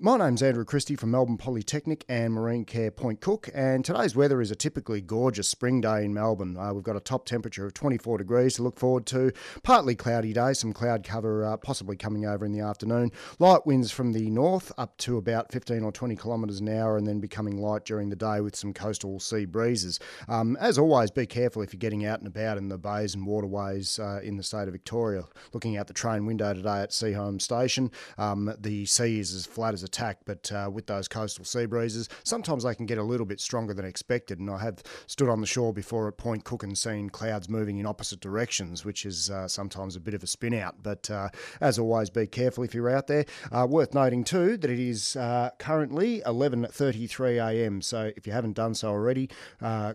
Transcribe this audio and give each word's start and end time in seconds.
My 0.00 0.16
name's 0.16 0.42
Andrew 0.42 0.64
Christie 0.64 0.96
from 0.96 1.12
Melbourne 1.12 1.38
Polytechnic 1.38 2.04
and 2.08 2.34
Marine 2.34 2.64
Care 2.64 2.90
Point 2.90 3.20
Cook, 3.20 3.48
and 3.54 3.84
today's 3.84 4.16
weather 4.16 4.40
is 4.40 4.50
a 4.50 4.56
typically 4.56 5.00
gorgeous 5.00 5.48
spring 5.48 5.80
day 5.80 6.04
in 6.04 6.12
Melbourne. 6.12 6.56
Uh, 6.56 6.74
we've 6.74 6.82
got 6.82 6.96
a 6.96 7.00
top 7.00 7.24
temperature 7.26 7.64
of 7.64 7.74
24 7.74 8.18
degrees 8.18 8.54
to 8.54 8.64
look 8.64 8.76
forward 8.76 9.06
to. 9.06 9.30
Partly 9.62 9.94
cloudy 9.94 10.32
day, 10.32 10.52
some 10.52 10.72
cloud 10.72 11.04
cover 11.04 11.44
uh, 11.44 11.56
possibly 11.58 11.96
coming 11.96 12.26
over 12.26 12.44
in 12.44 12.50
the 12.50 12.58
afternoon. 12.58 13.12
Light 13.38 13.64
winds 13.66 13.92
from 13.92 14.12
the 14.12 14.28
north 14.30 14.72
up 14.76 14.96
to 14.98 15.16
about 15.16 15.52
15 15.52 15.84
or 15.84 15.92
20 15.92 16.16
kilometres 16.16 16.58
an 16.58 16.70
hour, 16.70 16.96
and 16.96 17.06
then 17.06 17.20
becoming 17.20 17.58
light 17.58 17.84
during 17.84 18.08
the 18.08 18.16
day 18.16 18.40
with 18.40 18.56
some 18.56 18.74
coastal 18.74 19.20
sea 19.20 19.44
breezes. 19.44 20.00
Um, 20.26 20.56
as 20.56 20.76
always, 20.76 21.12
be 21.12 21.24
careful 21.24 21.62
if 21.62 21.72
you're 21.72 21.78
getting 21.78 22.04
out 22.04 22.18
and 22.18 22.26
about 22.26 22.58
in 22.58 22.68
the 22.68 22.78
bays 22.78 23.14
and 23.14 23.24
waterways 23.24 24.00
uh, 24.00 24.18
in 24.24 24.38
the 24.38 24.42
state 24.42 24.66
of 24.66 24.72
Victoria. 24.72 25.22
Looking 25.52 25.76
out 25.76 25.86
the 25.86 25.94
train 25.94 26.26
window 26.26 26.52
today 26.52 26.80
at 26.80 26.90
Seaholme 26.90 27.40
Station, 27.40 27.92
um, 28.18 28.52
the 28.58 28.86
sea 28.86 29.20
is 29.20 29.32
as 29.32 29.46
flat 29.46 29.72
as 29.72 29.83
a 29.84 29.88
tack, 29.88 30.18
but 30.24 30.50
uh, 30.52 30.68
with 30.72 30.86
those 30.86 31.08
coastal 31.08 31.44
sea 31.44 31.66
breezes, 31.66 32.08
sometimes 32.24 32.64
they 32.64 32.74
can 32.74 32.86
get 32.86 32.98
a 32.98 33.02
little 33.02 33.26
bit 33.26 33.40
stronger 33.40 33.74
than 33.74 33.84
expected. 33.84 34.40
And 34.40 34.50
I 34.50 34.58
have 34.58 34.82
stood 35.06 35.28
on 35.28 35.40
the 35.40 35.46
shore 35.46 35.72
before 35.72 36.08
at 36.08 36.16
Point 36.16 36.44
Cook 36.44 36.62
and 36.62 36.76
seen 36.76 37.10
clouds 37.10 37.48
moving 37.48 37.78
in 37.78 37.86
opposite 37.86 38.20
directions, 38.20 38.84
which 38.84 39.06
is 39.06 39.30
uh, 39.30 39.46
sometimes 39.48 39.96
a 39.96 40.00
bit 40.00 40.14
of 40.14 40.22
a 40.22 40.26
spin 40.26 40.54
out. 40.54 40.82
But 40.82 41.10
uh, 41.10 41.28
as 41.60 41.78
always, 41.78 42.10
be 42.10 42.26
careful 42.26 42.64
if 42.64 42.74
you're 42.74 42.90
out 42.90 43.06
there. 43.06 43.24
Uh, 43.52 43.66
worth 43.68 43.94
noting 43.94 44.24
too 44.24 44.56
that 44.56 44.70
it 44.70 44.80
is 44.80 45.16
uh, 45.16 45.50
currently 45.58 46.22
11:33 46.26 47.36
a.m. 47.36 47.82
So 47.82 48.12
if 48.16 48.26
you 48.26 48.32
haven't 48.32 48.54
done 48.54 48.74
so 48.74 48.88
already, 48.88 49.28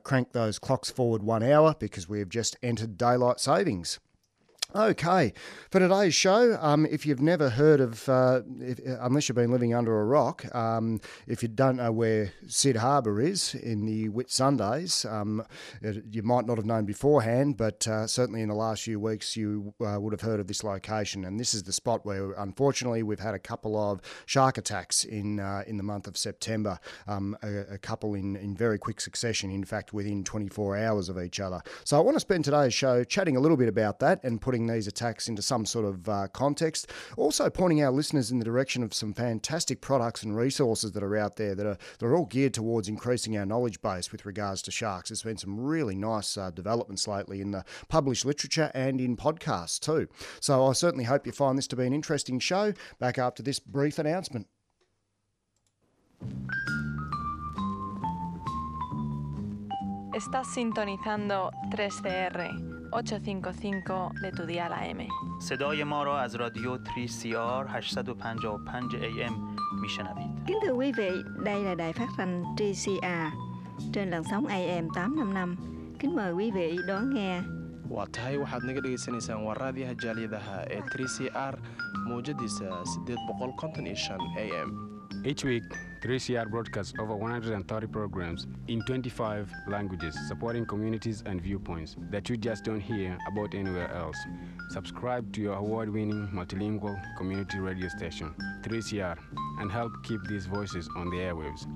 crank 0.04 0.32
those 0.32 0.60
clocks 0.60 0.90
forward 0.90 1.24
one 1.24 1.44
hour 1.44 1.76
because 1.80 2.08
we 2.08 2.20
have 2.20 2.30
just 2.30 2.56
entered 2.62 2.98
daylight 2.98 3.40
savings. 3.40 4.00
Okay, 4.75 5.34
for 5.72 5.80
today's 5.80 6.13
show, 6.13 6.56
um, 6.62 6.85
if 6.85 7.03
you've 7.03 7.24
never 7.24 7.50
heard 7.50 7.81
of, 7.81 8.07
uh, 8.07 8.41
if, 8.59 8.80
unless 8.85 9.28
you've 9.28 9.35
been 9.35 9.52
living 9.52 9.74
under 9.74 10.00
a 10.00 10.06
rock, 10.06 10.46
um, 10.53 11.02
if 11.25 11.41
you 11.41 11.50
don't 11.50 11.78
know 11.78 11.91
where 11.91 12.34
Cid 12.46 12.75
Harbour 12.75 13.19
is 13.19 13.56
in 13.56 13.88
the 13.88 14.09
Whitsundays, 14.09 15.12
um, 15.12 15.44
you 16.12 16.22
might 16.22 16.46
not 16.46 16.57
have 16.57 16.68
known 16.68 16.85
beforehand, 16.85 17.57
but 17.57 17.88
uh, 17.88 18.06
certainly 18.06 18.44
in 18.44 18.47
the 18.47 18.53
last 18.53 18.84
few 18.84 19.00
weeks 19.00 19.35
you 19.35 19.74
uh, 19.84 20.00
would 20.00 20.13
have 20.13 20.22
heard 20.22 20.40
of 20.40 20.46
this 20.46 20.63
location. 20.63 21.25
And 21.25 21.40
this 21.40 21.56
is 21.56 21.63
the 21.63 21.74
spot 21.74 22.06
where, 22.06 22.34
unfortunately, 22.34 23.01
we've 23.01 23.19
had 23.19 23.34
a 23.34 23.40
couple 23.40 23.75
of 23.75 24.01
shark 24.28 24.59
attacks 24.59 25.03
in 25.03 25.40
uh, 25.40 25.63
in 25.66 25.78
the 25.78 25.84
month 25.84 26.06
of 26.06 26.16
September. 26.16 26.78
Um, 27.07 27.36
a, 27.41 27.74
a 27.74 27.78
couple 27.80 28.13
in, 28.13 28.36
in 28.36 28.56
very 28.56 28.78
quick 28.78 29.01
succession, 29.01 29.50
in 29.50 29.63
fact, 29.63 29.94
within 29.94 30.24
24 30.24 30.77
hours 30.77 31.10
of 31.10 31.19
each 31.19 31.39
other. 31.39 31.63
So 31.86 31.98
I 31.98 32.01
want 32.01 32.18
to 32.18 32.19
spend 32.19 32.45
today's 32.45 32.75
show 32.75 33.04
chatting 33.04 33.36
a 33.36 33.39
little 33.39 33.57
bit 33.57 33.68
about 33.68 33.98
that 34.01 34.24
and 34.24 34.39
putting 34.39 34.59
these 34.68 34.88
attacks 34.88 35.28
into 35.28 35.42
some 35.42 35.66
sort 35.66 35.86
of 35.86 36.10
uh, 36.10 36.28
context. 36.34 36.92
Also, 37.18 37.50
pointing 37.50 37.84
our 37.84 37.92
listeners 37.92 38.32
in 38.32 38.40
the 38.40 38.46
direction 38.46 38.84
of 38.84 38.94
some 38.94 39.14
fantastic 39.14 39.82
products 39.82 40.24
and 40.24 40.36
resources 40.36 40.92
that 40.94 41.04
are 41.04 41.18
out 41.18 41.36
there 41.36 41.56
that 41.56 41.66
are, 41.66 41.78
that 42.00 42.06
are 42.06 42.16
all 42.16 42.26
geared 42.26 42.54
towards 42.54 42.88
increasing 42.88 43.38
our 43.38 43.46
knowledge 43.46 43.82
base 43.82 44.12
with 44.12 44.26
regards 44.26 44.62
to 44.64 44.72
sharks. 44.72 45.10
There's 45.10 45.24
been 45.24 45.38
some 45.38 45.60
really 45.60 45.96
nice 45.96 46.38
uh, 46.38 46.52
developments 46.52 47.08
lately 47.08 47.42
in 47.42 47.52
the 47.52 47.66
published 47.88 48.26
literature 48.26 48.72
and 48.74 49.00
in 49.02 49.18
podcasts 49.18 49.80
too. 49.80 50.08
So 50.40 50.66
I 50.66 50.74
certainly 50.74 51.06
hope 51.06 51.26
you 51.26 51.32
find 51.32 51.58
this 51.58 51.68
to 51.68 51.76
be 51.76 51.86
an 51.86 51.94
interesting 51.94 52.40
show. 52.40 52.74
Back 53.00 53.18
after 53.18 53.44
this 53.44 53.60
brief 53.60 54.00
announcement. 54.00 54.48
Estás 60.14 60.48
sintonizando 60.54 61.52
3CR 61.72 62.79
855 62.93 64.12
de 64.23 64.31
tu 64.37 64.47
dial 64.47 64.73
AM. 64.73 64.99
صدای 65.41 65.85
ما 65.85 66.03
را 66.03 66.21
از 66.21 66.35
رادیو 66.35 66.76
3CR 66.76 67.67
855 67.69 68.94
AM 68.97 69.32
میشنوید 69.82 70.31
Kính 70.47 70.59
thưa 70.62 70.73
quý 70.75 70.93
vị, 70.93 71.11
đây 71.44 71.62
là 71.65 71.75
đài 71.75 71.93
phát 71.93 72.09
thanh 72.17 72.44
TCA 72.56 73.31
trên 73.93 74.11
làn 74.11 74.25
sóng 74.31 74.47
AM 74.47 74.88
855. 74.94 75.56
Kính 75.99 76.15
mời 76.17 76.32
quý 76.32 76.50
vị 76.50 76.76
đón 76.88 77.15
nghe. 77.15 77.41
waa 77.91 78.06
tahay 78.12 78.37
waxaad 78.38 78.62
naga 78.67 78.81
dhegaysanaysaan 78.85 79.44
waa 79.47 79.55
raadiyaha 79.55 79.94
jaaliyadaha 80.03 80.56
ee 80.71 80.81
3c 80.81 81.17
r 81.53 81.55
mawjadiisa 82.09 82.65
a 84.37 84.47
m 84.67 84.71
Each 85.25 85.44
week, 85.44 85.65
3CR 86.01 86.50
broadcasts 86.50 86.94
over 86.98 87.13
130 87.16 87.88
programs 87.88 88.48
in 88.69 88.81
25 88.84 89.51
languages, 89.68 90.18
supporting 90.28 90.66
communities 90.66 91.24
and 91.25 91.42
viewpoints 91.42 91.98
that 92.10 92.30
you 92.30 92.38
just 92.38 92.63
don't 92.63 92.80
hear 92.80 93.18
about 93.28 93.54
anywhere 93.54 93.92
else. 93.94 94.18
Subscribe 94.69 95.31
to 95.34 95.42
your 95.42 95.56
award 95.56 95.90
winning 95.90 96.30
multilingual 96.34 96.98
community 97.18 97.60
radio 97.60 97.90
station, 97.90 98.34
3CR, 98.62 99.18
and 99.60 99.69
help 99.72 99.92
keep 100.04 100.24
these 100.24 100.46
voices 100.46 100.88
on 100.96 101.10
the 101.10 101.18
airwaves. 101.18 101.68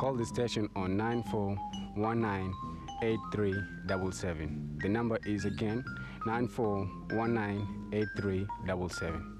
Call 0.00 0.14
the 0.14 0.26
station 0.26 0.68
on 0.74 0.96
9419 0.96 2.54
8377. 3.00 4.78
The 4.82 4.88
number 4.88 5.18
is 5.24 5.44
again 5.44 5.84
9419 6.26 7.90
8377. 7.92 9.37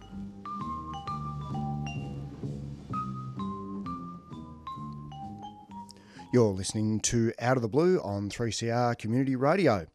You're 6.31 6.53
listening 6.53 7.01
to 7.01 7.33
Out 7.39 7.57
of 7.57 7.63
the 7.63 7.69
Blue 7.69 7.99
on 8.01 8.29
3CR 8.29 8.99
Community 8.99 9.35
Radio. 9.35 9.87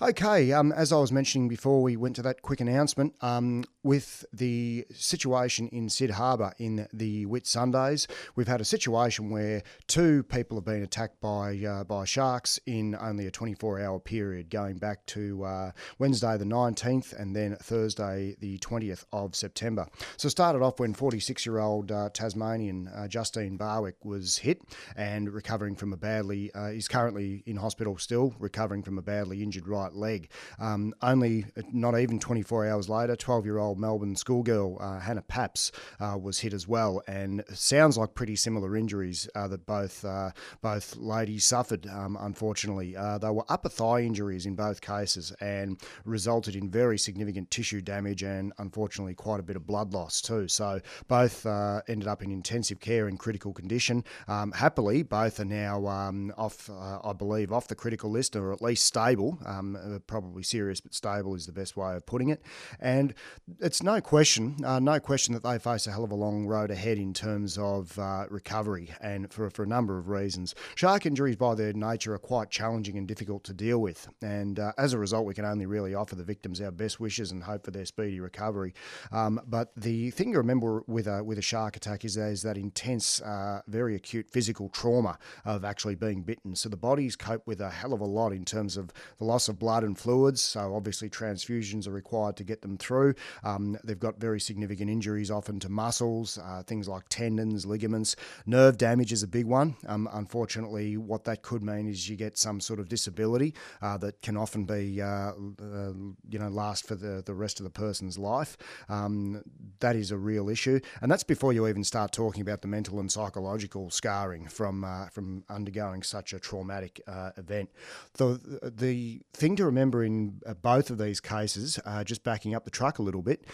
Okay, 0.00 0.52
um, 0.52 0.72
as 0.72 0.92
I 0.92 0.96
was 0.96 1.12
mentioning 1.12 1.48
before 1.48 1.82
we 1.82 1.96
went 1.96 2.16
to 2.16 2.22
that 2.22 2.42
quick 2.42 2.60
announcement, 2.60 3.14
um, 3.20 3.64
with 3.82 4.24
the 4.32 4.86
situation 4.94 5.68
in 5.68 5.88
Cid 5.88 6.10
Harbour 6.10 6.52
in 6.58 6.86
the 6.92 7.26
Whitsundays, 7.26 8.06
we've 8.36 8.48
had 8.48 8.60
a 8.60 8.64
situation 8.64 9.30
where 9.30 9.62
two 9.86 10.22
people 10.24 10.56
have 10.56 10.64
been 10.64 10.82
attacked 10.82 11.20
by 11.20 11.58
uh, 11.58 11.84
by 11.84 12.04
sharks 12.04 12.60
in 12.66 12.94
only 13.00 13.26
a 13.26 13.30
24-hour 13.30 14.00
period, 14.00 14.50
going 14.50 14.76
back 14.76 15.04
to 15.06 15.44
uh, 15.44 15.70
Wednesday 15.98 16.36
the 16.36 16.44
19th 16.44 17.12
and 17.18 17.34
then 17.34 17.56
Thursday 17.56 18.36
the 18.40 18.58
20th 18.58 19.04
of 19.12 19.34
September. 19.34 19.86
So 20.16 20.28
started 20.28 20.62
off 20.62 20.80
when 20.80 20.94
46-year-old 20.94 21.90
uh, 21.90 22.10
Tasmanian 22.12 22.88
uh, 22.88 23.08
Justine 23.08 23.56
Barwick 23.56 24.04
was 24.04 24.38
hit 24.38 24.62
and 24.96 25.32
recovering 25.32 25.76
from 25.82 25.92
a 25.92 25.96
badly, 25.96 26.48
uh, 26.54 26.66
is 26.66 26.86
currently 26.86 27.42
in 27.44 27.56
hospital 27.56 27.98
still, 27.98 28.32
recovering 28.38 28.84
from 28.84 28.98
a 28.98 29.02
badly 29.02 29.42
injured 29.42 29.66
right 29.66 29.92
leg. 29.92 30.30
Um, 30.60 30.94
only 31.02 31.44
not 31.72 31.98
even 31.98 32.20
24 32.20 32.68
hours 32.68 32.88
later, 32.88 33.16
12 33.16 33.44
year 33.44 33.58
old 33.58 33.80
Melbourne 33.80 34.14
schoolgirl 34.14 34.78
uh, 34.80 35.00
Hannah 35.00 35.22
Papps 35.22 35.72
uh, 35.98 36.16
was 36.16 36.38
hit 36.38 36.52
as 36.52 36.68
well, 36.68 37.02
and 37.08 37.42
sounds 37.52 37.98
like 37.98 38.14
pretty 38.14 38.36
similar 38.36 38.76
injuries 38.76 39.28
uh, 39.34 39.48
that 39.48 39.66
both 39.66 40.04
uh, 40.04 40.30
both 40.60 40.94
ladies 40.94 41.44
suffered. 41.44 41.88
Um, 41.88 42.16
unfortunately, 42.20 42.96
uh, 42.96 43.18
they 43.18 43.30
were 43.30 43.44
upper 43.48 43.68
thigh 43.68 44.02
injuries 44.02 44.46
in 44.46 44.54
both 44.54 44.82
cases, 44.82 45.32
and 45.40 45.80
resulted 46.04 46.54
in 46.54 46.70
very 46.70 46.96
significant 46.96 47.50
tissue 47.50 47.80
damage 47.80 48.22
and 48.22 48.52
unfortunately 48.58 49.14
quite 49.14 49.40
a 49.40 49.42
bit 49.42 49.56
of 49.56 49.66
blood 49.66 49.94
loss 49.94 50.20
too. 50.20 50.46
So 50.46 50.80
both 51.08 51.44
uh, 51.44 51.82
ended 51.88 52.06
up 52.06 52.22
in 52.22 52.30
intensive 52.30 52.78
care 52.78 53.08
in 53.08 53.16
critical 53.16 53.52
condition. 53.52 54.04
Um, 54.28 54.52
happily, 54.52 55.02
both 55.02 55.40
are 55.40 55.44
now 55.44 55.71
um, 55.86 56.32
off, 56.36 56.70
I 56.70 57.12
believe, 57.12 57.52
off 57.52 57.68
the 57.68 57.74
critical 57.74 58.10
list 58.10 58.36
or 58.36 58.52
at 58.52 58.62
least 58.62 58.84
stable. 58.84 59.38
Um, 59.44 59.76
uh, 59.76 59.98
probably 60.06 60.42
serious, 60.42 60.80
but 60.80 60.94
stable 60.94 61.34
is 61.34 61.46
the 61.46 61.52
best 61.52 61.76
way 61.76 61.94
of 61.94 62.06
putting 62.06 62.28
it. 62.28 62.42
And 62.80 63.14
it's 63.60 63.82
no 63.82 64.00
question, 64.00 64.56
uh, 64.64 64.78
no 64.78 65.00
question 65.00 65.34
that 65.34 65.42
they 65.42 65.58
face 65.58 65.86
a 65.86 65.92
hell 65.92 66.04
of 66.04 66.12
a 66.12 66.16
long 66.16 66.46
road 66.46 66.70
ahead 66.70 66.98
in 66.98 67.12
terms 67.14 67.58
of 67.58 67.98
uh, 67.98 68.26
recovery, 68.30 68.90
and 69.00 69.32
for 69.32 69.50
for 69.50 69.62
a 69.62 69.66
number 69.66 69.98
of 69.98 70.08
reasons. 70.08 70.54
Shark 70.74 71.06
injuries, 71.06 71.36
by 71.36 71.54
their 71.54 71.72
nature, 71.72 72.14
are 72.14 72.18
quite 72.18 72.50
challenging 72.50 72.96
and 72.96 73.08
difficult 73.08 73.44
to 73.44 73.54
deal 73.54 73.78
with, 73.78 74.08
and 74.22 74.58
uh, 74.58 74.72
as 74.78 74.92
a 74.92 74.98
result, 74.98 75.26
we 75.26 75.34
can 75.34 75.44
only 75.44 75.66
really 75.66 75.94
offer 75.94 76.14
the 76.14 76.24
victims 76.24 76.60
our 76.60 76.70
best 76.70 77.00
wishes 77.00 77.32
and 77.32 77.42
hope 77.44 77.64
for 77.64 77.70
their 77.70 77.84
speedy 77.84 78.20
recovery. 78.20 78.74
Um, 79.10 79.40
but 79.46 79.72
the 79.76 80.10
thing 80.10 80.32
to 80.32 80.38
remember 80.38 80.82
with 80.86 81.06
a 81.06 81.22
with 81.24 81.38
a 81.38 81.42
shark 81.42 81.76
attack 81.76 82.04
is, 82.04 82.16
is 82.16 82.42
that 82.42 82.56
intense, 82.56 83.20
uh, 83.22 83.62
very 83.66 83.94
acute 83.94 84.30
physical 84.30 84.68
trauma 84.68 85.18
of 85.44 85.61
actually 85.64 85.94
being 85.94 86.22
bitten. 86.22 86.54
So 86.54 86.68
the 86.68 86.76
bodies 86.76 87.16
cope 87.16 87.46
with 87.46 87.60
a 87.60 87.70
hell 87.70 87.92
of 87.92 88.00
a 88.00 88.06
lot 88.06 88.32
in 88.32 88.44
terms 88.44 88.76
of 88.76 88.90
the 89.18 89.24
loss 89.24 89.48
of 89.48 89.58
blood 89.58 89.84
and 89.84 89.98
fluids. 89.98 90.40
So 90.40 90.74
obviously 90.74 91.08
transfusions 91.10 91.86
are 91.86 91.92
required 91.92 92.36
to 92.36 92.44
get 92.44 92.62
them 92.62 92.76
through. 92.76 93.14
Um, 93.44 93.76
they've 93.84 93.98
got 93.98 94.20
very 94.20 94.40
significant 94.40 94.90
injuries, 94.90 95.30
often 95.30 95.60
to 95.60 95.68
muscles, 95.68 96.38
uh, 96.38 96.62
things 96.62 96.88
like 96.88 97.08
tendons, 97.08 97.66
ligaments. 97.66 98.16
Nerve 98.46 98.76
damage 98.76 99.12
is 99.12 99.22
a 99.22 99.28
big 99.28 99.46
one. 99.46 99.76
Um, 99.86 100.08
unfortunately, 100.12 100.96
what 100.96 101.24
that 101.24 101.42
could 101.42 101.62
mean 101.62 101.88
is 101.88 102.08
you 102.08 102.16
get 102.16 102.38
some 102.38 102.60
sort 102.60 102.80
of 102.80 102.88
disability 102.88 103.54
uh, 103.80 103.96
that 103.98 104.20
can 104.22 104.36
often 104.36 104.64
be, 104.64 105.00
uh, 105.00 105.06
uh, 105.06 105.92
you 106.28 106.38
know, 106.38 106.48
last 106.48 106.86
for 106.86 106.94
the, 106.94 107.22
the 107.24 107.34
rest 107.34 107.60
of 107.60 107.64
the 107.64 107.70
person's 107.70 108.18
life. 108.18 108.56
Um, 108.88 109.42
that 109.80 109.96
is 109.96 110.10
a 110.10 110.16
real 110.16 110.48
issue, 110.48 110.80
and 111.00 111.10
that's 111.10 111.24
before 111.24 111.52
you 111.52 111.66
even 111.66 111.84
start 111.84 112.12
talking 112.12 112.42
about 112.42 112.62
the 112.62 112.68
mental 112.68 113.00
and 113.00 113.10
psychological 113.10 113.90
scarring 113.90 114.46
from 114.48 114.84
uh, 114.84 115.08
from 115.08 115.44
undergoing 115.52 116.02
such 116.02 116.32
a 116.32 116.40
traumatic 116.40 117.00
uh, 117.06 117.30
event. 117.36 117.70
The 118.14 118.70
the 118.76 119.20
thing 119.32 119.56
to 119.56 119.64
remember 119.64 120.02
in 120.02 120.40
uh, 120.46 120.54
both 120.54 120.90
of 120.90 120.98
these 120.98 121.20
cases, 121.20 121.78
uh, 121.84 122.04
just 122.04 122.24
backing 122.24 122.54
up 122.54 122.64
the 122.64 122.70
truck 122.70 122.98
a 122.98 123.02
little 123.02 123.22
bit. 123.22 123.44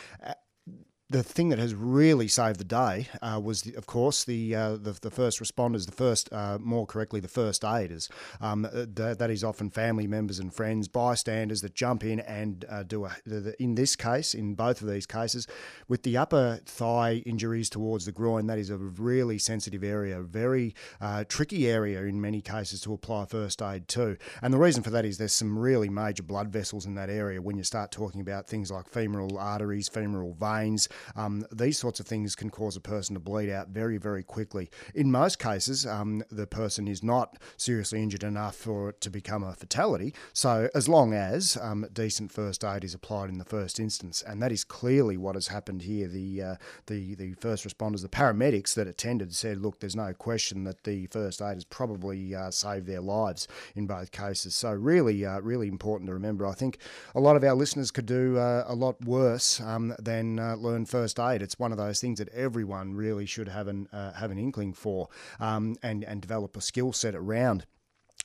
The 1.10 1.22
thing 1.22 1.48
that 1.48 1.58
has 1.58 1.74
really 1.74 2.28
saved 2.28 2.60
the 2.60 2.64
day 2.64 3.08
uh, 3.22 3.40
was, 3.42 3.62
the, 3.62 3.74
of 3.76 3.86
course, 3.86 4.24
the, 4.24 4.54
uh, 4.54 4.72
the 4.72 4.92
the 5.00 5.10
first 5.10 5.40
responders, 5.40 5.86
the 5.86 5.92
first, 5.92 6.30
uh, 6.34 6.58
more 6.60 6.84
correctly, 6.84 7.18
the 7.18 7.28
first 7.28 7.64
aiders. 7.64 8.10
Um, 8.42 8.66
uh, 8.66 8.84
th- 8.94 9.16
that 9.16 9.30
is 9.30 9.42
often 9.42 9.70
family 9.70 10.06
members 10.06 10.38
and 10.38 10.52
friends, 10.52 10.86
bystanders 10.86 11.62
that 11.62 11.74
jump 11.74 12.04
in 12.04 12.20
and 12.20 12.66
uh, 12.68 12.82
do 12.82 13.06
a. 13.06 13.16
In 13.58 13.74
this 13.74 13.96
case, 13.96 14.34
in 14.34 14.54
both 14.54 14.82
of 14.82 14.88
these 14.88 15.06
cases, 15.06 15.46
with 15.88 16.02
the 16.02 16.18
upper 16.18 16.60
thigh 16.66 17.22
injuries 17.24 17.70
towards 17.70 18.04
the 18.04 18.12
groin, 18.12 18.46
that 18.48 18.58
is 18.58 18.68
a 18.68 18.76
really 18.76 19.38
sensitive 19.38 19.82
area, 19.82 20.20
very 20.20 20.74
uh, 21.00 21.24
tricky 21.26 21.70
area 21.70 22.02
in 22.02 22.20
many 22.20 22.42
cases 22.42 22.82
to 22.82 22.92
apply 22.92 23.24
first 23.24 23.62
aid 23.62 23.88
to. 23.88 24.18
And 24.42 24.52
the 24.52 24.58
reason 24.58 24.82
for 24.82 24.90
that 24.90 25.06
is 25.06 25.16
there's 25.16 25.32
some 25.32 25.58
really 25.58 25.88
major 25.88 26.22
blood 26.22 26.52
vessels 26.52 26.84
in 26.84 26.96
that 26.96 27.08
area 27.08 27.40
when 27.40 27.56
you 27.56 27.64
start 27.64 27.92
talking 27.92 28.20
about 28.20 28.46
things 28.46 28.70
like 28.70 28.86
femoral 28.90 29.38
arteries, 29.38 29.88
femoral 29.88 30.34
veins. 30.34 30.86
Um, 31.16 31.46
these 31.52 31.78
sorts 31.78 32.00
of 32.00 32.06
things 32.06 32.34
can 32.34 32.50
cause 32.50 32.76
a 32.76 32.80
person 32.80 33.14
to 33.14 33.20
bleed 33.20 33.50
out 33.50 33.68
very, 33.68 33.98
very 33.98 34.22
quickly. 34.22 34.70
In 34.94 35.10
most 35.10 35.38
cases, 35.38 35.86
um, 35.86 36.22
the 36.30 36.46
person 36.46 36.88
is 36.88 37.02
not 37.02 37.38
seriously 37.56 38.02
injured 38.02 38.24
enough 38.24 38.56
for 38.56 38.90
it 38.90 39.00
to 39.02 39.10
become 39.10 39.42
a 39.42 39.54
fatality. 39.54 40.14
So, 40.32 40.68
as 40.74 40.88
long 40.88 41.14
as 41.14 41.56
um, 41.60 41.86
decent 41.92 42.32
first 42.32 42.64
aid 42.64 42.84
is 42.84 42.94
applied 42.94 43.30
in 43.30 43.38
the 43.38 43.44
first 43.44 43.80
instance, 43.80 44.22
and 44.26 44.42
that 44.42 44.52
is 44.52 44.64
clearly 44.64 45.16
what 45.16 45.34
has 45.34 45.48
happened 45.48 45.82
here. 45.82 46.08
The 46.08 46.42
uh, 46.42 46.54
the 46.86 47.14
the 47.14 47.34
first 47.34 47.66
responders, 47.66 48.02
the 48.02 48.08
paramedics 48.08 48.74
that 48.74 48.86
attended, 48.86 49.34
said, 49.34 49.58
"Look, 49.58 49.80
there's 49.80 49.96
no 49.96 50.12
question 50.12 50.64
that 50.64 50.84
the 50.84 51.06
first 51.06 51.42
aid 51.42 51.54
has 51.54 51.64
probably 51.64 52.34
uh, 52.34 52.50
saved 52.50 52.86
their 52.86 53.00
lives 53.00 53.48
in 53.74 53.86
both 53.86 54.10
cases." 54.12 54.54
So, 54.54 54.72
really, 54.72 55.24
uh, 55.24 55.40
really 55.40 55.68
important 55.68 56.08
to 56.08 56.14
remember. 56.14 56.46
I 56.46 56.52
think 56.52 56.78
a 57.14 57.20
lot 57.20 57.36
of 57.36 57.44
our 57.44 57.54
listeners 57.54 57.90
could 57.90 58.06
do 58.06 58.38
uh, 58.38 58.64
a 58.66 58.74
lot 58.74 59.00
worse 59.04 59.60
um, 59.60 59.94
than 59.98 60.38
uh, 60.38 60.56
learn 60.56 60.86
first 60.88 61.20
aid. 61.20 61.42
It's 61.42 61.58
one 61.58 61.72
of 61.72 61.78
those 61.78 62.00
things 62.00 62.18
that 62.18 62.28
everyone 62.30 62.94
really 62.94 63.26
should 63.26 63.48
have 63.48 63.68
an 63.68 63.88
uh, 63.92 64.12
have 64.14 64.30
an 64.30 64.38
inkling 64.38 64.72
for, 64.72 65.08
um, 65.38 65.76
and 65.82 66.04
and 66.04 66.20
develop 66.20 66.56
a 66.56 66.60
skill 66.60 66.92
set 66.92 67.14
around. 67.14 67.66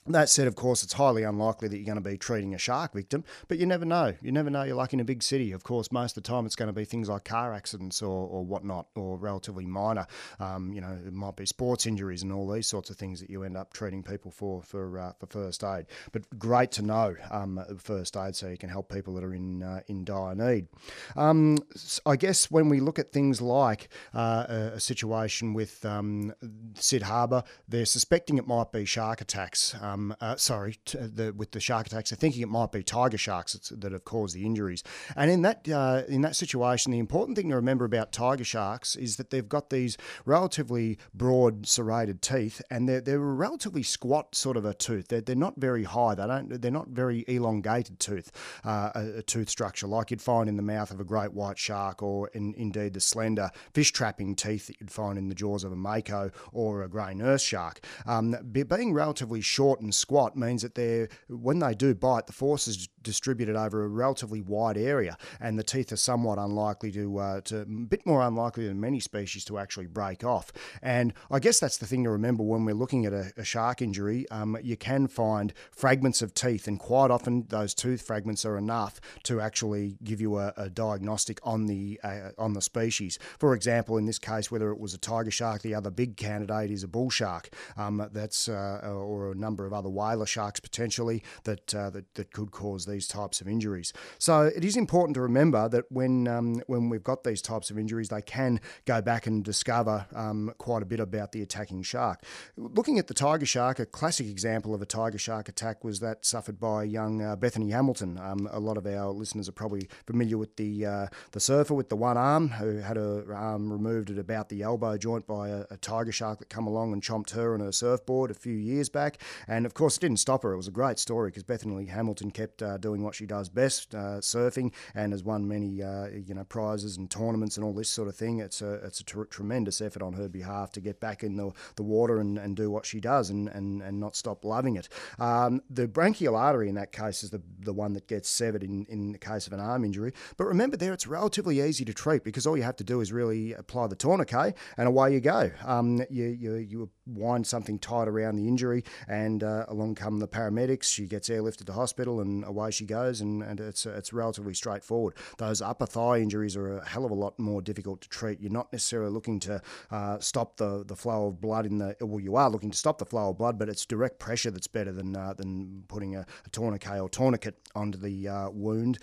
That 0.06 0.28
said, 0.28 0.48
of 0.48 0.56
course, 0.56 0.84
it's 0.84 0.94
highly 0.94 1.24
unlikely 1.24 1.70
that 1.70 1.78
you're 1.78 1.86
going 1.86 1.96
to 1.96 2.10
be 2.10 2.18
treating 2.18 2.54
a 2.54 2.58
shark 2.58 2.94
victim, 2.94 3.24
but 3.48 3.58
you 3.58 3.66
never 3.66 3.86
know. 3.86 4.14
You 4.22 4.34
never 4.34 4.50
know. 4.50 4.64
You're 4.64 4.76
like 4.76 4.94
in 4.94 5.00
a 5.00 5.06
big 5.06 5.24
city. 5.24 5.54
Of 5.54 5.64
course, 5.64 5.94
most 5.94 6.18
of 6.18 6.24
the 6.24 6.28
time 6.28 6.46
it's 6.46 6.58
going 6.58 6.68
to 6.68 6.74
be 6.74 6.84
things 6.84 7.08
like 7.08 7.24
car 7.24 7.54
accidents 7.54 8.02
or, 8.02 8.28
or 8.28 8.44
whatnot, 8.44 8.88
or 8.96 9.18
relatively 9.18 9.66
minor. 9.66 10.06
Um, 10.42 10.74
you 10.74 10.82
know, 10.82 10.98
it 11.06 11.14
might 11.14 11.38
be 11.38 11.46
sports 11.46 11.86
injuries 11.86 12.22
and 12.22 12.34
all 12.34 12.52
these 12.52 12.68
sorts 12.68 12.90
of 12.90 12.98
things 12.98 13.22
that 13.22 13.30
you 13.30 13.44
end 13.44 13.56
up 13.56 13.72
treating 13.72 14.04
people 14.04 14.30
for 14.30 14.62
for 14.62 15.00
uh, 15.00 15.14
for 15.20 15.28
first 15.28 15.64
aid. 15.64 15.86
But 16.12 16.24
great 16.38 16.72
to 16.72 16.82
know 16.82 17.16
um, 17.32 17.64
first 17.78 18.18
aid 18.18 18.36
so 18.36 18.50
you 18.50 18.58
can 18.58 18.70
help 18.70 18.92
people 18.92 19.14
that 19.16 19.24
are 19.24 19.34
in 19.34 19.64
uh, 19.64 19.82
in 19.88 20.04
dire 20.04 20.36
need. 20.36 20.68
Um, 21.16 21.60
I 22.06 22.18
guess 22.18 22.52
when 22.52 22.68
we 22.68 22.82
look 22.82 23.00
at 23.00 23.14
things 23.14 23.42
like 23.42 23.88
uh, 24.14 24.46
a, 24.50 24.56
a 24.76 24.80
situation 24.82 25.54
with 25.54 25.86
um, 25.86 26.34
Cid 26.76 27.04
Harbour, 27.04 27.44
they're 27.70 27.86
suspecting 27.86 28.38
it 28.38 28.48
might 28.48 28.74
be 28.74 28.84
shark 28.84 29.22
attacks. 29.22 29.74
Um, 29.94 30.16
uh, 30.20 30.36
sorry, 30.36 30.80
t- 30.86 30.98
the, 30.98 31.34
with 31.34 31.52
the 31.52 31.60
shark 31.60 31.88
attacks, 31.88 32.10
they're 32.10 32.18
thinking 32.18 32.42
it 32.42 32.50
might 32.50 32.72
be 32.72 32.84
tiger 32.84 33.18
sharks 33.18 33.54
that 33.54 33.92
have 33.92 34.06
caused 34.06 34.36
the 34.36 34.46
injuries. 34.46 34.84
And 35.16 35.30
in 35.30 35.42
that 35.44 35.70
uh, 35.70 36.04
in 36.08 36.22
that 36.22 36.36
situation, 36.36 36.92
the 36.92 37.00
important 37.00 37.38
thing 37.38 37.50
to 37.50 37.56
remember 37.56 37.86
about 37.86 38.12
tiger 38.12 38.44
sharks 38.44 38.96
is 38.96 39.18
that 39.18 39.30
they've 39.30 39.48
got 39.48 39.70
these 39.70 39.98
relatively 40.26 40.98
broad 41.14 41.68
serrated 41.68 42.22
teeth, 42.22 42.62
and 42.72 42.90
they're 42.90 43.02
they're 43.02 43.18
a 43.18 43.34
relatively 43.34 43.84
squat 43.84 44.36
sort 44.36 44.58
of 44.58 44.66
a 44.66 44.74
tooth. 44.74 45.10
They're, 45.10 45.22
they're 45.22 45.36
not 45.36 45.56
very 45.58 45.84
high. 45.84 46.16
They 46.16 46.26
don't. 46.26 46.62
They're 46.62 46.72
not 46.72 46.88
very 46.90 47.24
elongated 47.28 48.00
tooth, 48.00 48.32
uh, 48.66 48.92
a, 48.96 49.20
a 49.20 49.24
tooth 49.24 49.50
structure 49.50 49.88
like 49.88 50.12
you'd 50.12 50.22
find 50.22 50.50
in 50.50 50.58
the 50.58 50.64
mouth 50.64 50.92
of 50.92 51.00
a 51.00 51.04
great 51.04 51.34
white 51.34 51.60
shark, 51.60 52.02
or 52.02 52.30
in, 52.30 52.56
indeed 52.56 52.94
the 52.94 53.00
slender 53.00 53.52
fish 53.74 53.92
trapping 53.92 54.36
teeth 54.36 54.68
that 54.68 54.80
you'd 54.80 54.92
find 54.92 55.18
in 55.18 55.30
the 55.30 55.36
jaws 55.36 55.64
of 55.64 55.72
a 55.72 55.76
mako 55.76 56.32
or 56.52 56.84
a 56.84 56.90
grey 56.90 57.14
nurse 57.14 57.44
shark. 57.44 57.86
Um, 58.06 58.36
being 58.52 58.94
relatively 58.94 59.42
short 59.42 59.83
and 59.84 59.94
squat 59.94 60.36
means 60.36 60.62
that 60.62 60.76
they're 60.76 61.10
when 61.30 61.60
they 61.60 61.74
do 61.74 61.94
bite, 61.94 62.28
the 62.28 62.34
force 62.34 62.68
is 62.68 62.90
distributed 63.04 63.56
over 63.56 63.84
a 63.84 63.88
relatively 63.88 64.42
wide 64.42 64.78
area, 64.78 65.18
and 65.40 65.60
the 65.60 65.64
teeth 65.64 65.92
are 65.92 65.98
somewhat 65.98 66.38
unlikely 66.38 66.92
to 66.92 67.18
uh, 67.18 67.42
to 67.42 67.62
a 67.62 67.66
bit 67.66 68.06
more 68.06 68.22
unlikely 68.22 68.68
than 68.68 68.80
many 68.80 69.00
species 69.00 69.46
to 69.46 69.58
actually 69.58 69.88
break 69.88 70.24
off. 70.24 70.52
And 70.82 71.14
I 71.30 71.40
guess 71.40 71.60
that's 71.60 71.78
the 71.78 71.86
thing 71.86 72.04
to 72.04 72.10
remember 72.10 72.44
when 72.44 72.66
we're 72.66 72.76
looking 72.76 73.06
at 73.06 73.14
a, 73.14 73.32
a 73.38 73.44
shark 73.44 73.82
injury. 73.82 74.28
Um, 74.30 74.58
you 74.62 74.78
can 74.78 75.08
find 75.08 75.54
fragments 75.72 76.22
of 76.22 76.34
teeth, 76.34 76.68
and 76.68 76.80
quite 76.80 77.12
often 77.12 77.46
those 77.50 77.74
tooth 77.74 78.02
fragments 78.02 78.46
are 78.46 78.58
enough 78.58 79.00
to 79.24 79.42
actually 79.42 79.98
give 80.04 80.22
you 80.22 80.38
a, 80.38 80.54
a 80.58 80.70
diagnostic 80.70 81.40
on 81.44 81.68
the 81.68 82.00
uh, 82.04 82.30
on 82.38 82.54
the 82.54 82.62
species. 82.62 83.20
For 83.40 83.54
example, 83.54 83.98
in 83.98 84.06
this 84.06 84.20
case, 84.20 84.52
whether 84.52 84.72
it 84.72 84.80
was 84.80 84.94
a 84.94 84.98
tiger 84.98 85.32
shark, 85.32 85.62
the 85.62 85.76
other 85.76 85.92
big 85.92 86.18
candidate 86.18 86.72
is 86.72 86.84
a 86.84 86.88
bull 86.88 87.10
shark. 87.10 87.50
Um, 87.78 88.10
that's 88.12 88.48
uh, 88.48 88.80
or 88.84 89.32
a 89.32 89.36
number 89.36 89.66
of 89.66 89.74
other 89.74 89.90
whaler 89.90 90.26
sharks 90.26 90.60
potentially 90.60 91.24
that, 91.44 91.74
uh, 91.76 91.90
that 91.90 92.14
that 92.16 92.32
could 92.32 92.52
cause 92.52 92.86
these 92.94 93.08
types 93.08 93.42
of 93.42 93.48
injuries. 93.48 93.92
So 94.20 94.44
it 94.44 94.64
is 94.64 94.78
important 94.78 95.16
to 95.16 95.22
remember 95.22 95.68
that 95.70 95.86
when 95.90 96.28
um, 96.28 96.62
when 96.68 96.90
we've 96.90 97.04
got 97.04 97.24
these 97.24 97.42
types 97.42 97.70
of 97.72 97.78
injuries, 97.78 98.10
they 98.10 98.22
can 98.22 98.60
go 98.86 99.02
back 99.02 99.28
and 99.28 99.44
discover 99.44 100.06
um, 100.16 100.54
quite 100.58 100.84
a 100.84 100.86
bit 100.86 101.00
about 101.00 101.32
the 101.32 101.42
attacking 101.42 101.84
shark. 101.84 102.24
Looking 102.58 103.00
at 103.00 103.08
the 103.08 103.14
tiger 103.14 103.46
shark, 103.46 103.80
a 103.80 103.86
classic 103.86 104.28
example 104.28 104.74
of 104.74 104.82
a 104.82 104.86
tiger 104.86 105.18
shark 105.18 105.50
attack 105.50 105.84
was 105.84 106.00
that 106.00 106.26
suffered 106.26 106.60
by 106.60 106.84
young 106.84 107.22
uh, 107.22 107.36
Bethany 107.36 107.72
Hamilton. 107.72 108.20
Um, 108.20 108.48
a 108.52 108.60
lot 108.60 108.78
of 108.78 108.86
our 108.86 109.10
listeners 109.12 109.50
are 109.50 109.54
probably 109.54 109.90
familiar 110.06 110.38
with 110.38 110.56
the 110.58 110.86
uh, 110.86 111.08
the 111.32 111.40
surfer 111.40 111.74
with 111.74 111.90
the 111.90 111.96
one 111.96 112.18
arm 112.18 112.50
who 112.50 112.78
had 112.78 112.98
her 112.98 113.34
arm 113.34 113.72
removed 113.72 114.10
at 114.10 114.18
about 114.18 114.50
the 114.50 114.62
elbow 114.62 114.98
joint 114.98 115.26
by 115.28 115.50
a, 115.50 115.66
a 115.72 115.78
tiger 115.78 116.12
shark 116.12 116.40
that 116.40 116.50
come 116.50 116.68
along 116.68 116.94
and 116.94 117.02
chomped 117.02 117.32
her 117.32 117.54
on 117.54 117.60
her 117.60 117.72
surfboard 117.72 118.32
a 118.32 118.34
few 118.34 118.54
years 118.54 118.90
back. 118.90 119.20
And 119.48 119.66
of 119.66 119.74
course, 119.74 119.98
it 119.98 120.02
didn't 120.02 120.20
stop 120.20 120.44
her. 120.44 120.54
It 120.54 120.58
was 120.58 120.68
a 120.68 120.72
great 120.72 121.00
story 121.00 121.30
because 121.30 121.44
Bethany 121.44 121.86
Hamilton 121.86 122.32
kept 122.32 122.62
uh, 122.62 122.78
doing 122.84 123.02
what 123.02 123.16
she 123.16 123.26
does 123.26 123.50
best, 123.50 123.96
uh, 123.96 124.20
surfing, 124.20 124.72
and 124.94 125.12
has 125.14 125.24
won 125.24 125.48
many 125.48 125.82
uh, 125.82 126.10
you 126.10 126.36
know 126.36 126.44
prizes 126.44 126.98
and 126.98 127.10
tournaments 127.10 127.58
and 127.58 127.66
all 127.66 127.74
this 127.74 127.90
sort 127.90 128.08
of 128.08 128.16
thing. 128.16 128.40
It's 128.40 128.62
a 128.62 128.74
it's 128.86 129.00
a 129.00 129.04
tr- 129.04 129.24
tremendous 129.24 129.82
effort 129.82 130.04
on 130.04 130.14
her 130.14 130.30
behalf 130.30 130.72
to 130.74 130.82
get 130.82 131.00
back 131.00 131.24
in 131.24 131.38
the, 131.38 131.52
the 131.78 131.84
water 131.84 132.20
and, 132.20 132.38
and 132.38 132.56
do 132.56 132.70
what 132.70 132.86
she 132.86 133.00
does 133.00 133.30
and, 133.30 133.48
and, 133.50 133.82
and 133.82 134.00
not 134.00 134.16
stop 134.16 134.44
loving 134.46 134.76
it. 134.76 134.90
Um, 135.18 135.62
the 135.70 135.88
brachial 135.88 136.36
artery 136.36 136.70
in 136.70 136.76
that 136.76 136.92
case 136.92 137.24
is 137.24 137.30
the, 137.30 137.42
the 137.60 137.74
one 137.74 137.94
that 137.94 138.08
gets 138.08 138.30
severed 138.30 138.64
in, 138.64 138.86
in 138.90 139.14
the 139.14 139.18
case 139.18 139.48
of 139.48 139.54
an 139.54 139.60
arm 139.60 139.86
injury. 139.86 140.14
But 140.38 140.46
remember, 140.46 140.78
there 140.78 140.94
it's 140.94 141.08
relatively 141.08 141.62
easy 141.62 141.86
to 141.86 141.94
treat 141.94 142.24
because 142.24 142.46
all 142.46 142.58
you 142.58 142.64
have 142.64 142.76
to 142.78 142.84
do 142.84 143.02
is 143.02 143.12
really 143.12 143.54
apply 143.54 143.88
the 143.88 143.96
tourniquet 143.96 144.56
and 144.78 144.88
away 144.88 145.14
you 145.14 145.22
go. 145.22 145.52
Um, 145.66 146.04
you, 146.10 146.26
you, 146.26 146.56
you 146.56 146.90
wind 147.06 147.48
something 147.48 147.80
tight 147.80 148.08
around 148.08 148.36
the 148.36 148.48
injury, 148.48 148.84
and 149.08 149.44
uh, 149.44 149.66
along 149.68 149.96
come 149.96 150.20
the 150.20 150.28
paramedics. 150.28 150.84
She 150.84 151.06
gets 151.06 151.30
airlifted 151.30 151.66
to 151.66 151.74
hospital, 151.74 152.22
and 152.22 152.44
away 152.46 152.72
she 152.74 152.86
goes. 152.86 153.22
And, 153.22 153.44
and 153.44 153.60
it's 153.60 153.86
it's 153.86 154.14
relatively 154.14 154.54
straightforward. 154.54 155.16
Those 155.38 155.62
upper 155.62 155.86
thigh 155.86 156.20
injuries 156.20 156.56
are 156.56 156.78
a 156.78 156.88
hell 156.88 157.06
of 157.06 157.12
a 157.12 157.16
lot 157.16 157.38
more 157.40 157.62
difficult 157.62 158.02
to 158.02 158.10
treat. 158.10 158.40
You're 158.42 158.52
not 158.52 158.72
necessarily 158.72 159.12
looking 159.12 159.40
to 159.42 159.62
uh, 159.92 160.20
stop 160.20 160.58
the, 160.58 160.84
the 160.86 160.96
flow 160.96 161.28
of 161.28 161.42
blood 161.42 161.66
in 161.66 161.78
the 161.78 161.96
well, 162.02 162.20
you 162.20 162.36
are 162.36 162.50
looking 162.50 162.72
to 162.72 162.78
stop 162.78 162.98
the 162.98 163.06
flow 163.06 163.30
of 163.30 163.38
blood, 163.38 163.58
but 163.58 163.70
it's 163.70 163.86
direct 163.86 164.20
pressure 164.20 164.52
that's 164.52 164.68
better 164.68 164.92
than 164.92 165.16
uh, 165.16 165.34
than 165.34 165.84
putting 165.88 166.16
a, 166.16 166.26
a 166.46 166.50
tourniquet 166.50 167.00
or 167.00 167.10
tourniquet 167.10 167.56
onto 167.76 167.98
the 167.98 168.28
uh, 168.28 168.50
wound. 168.50 169.00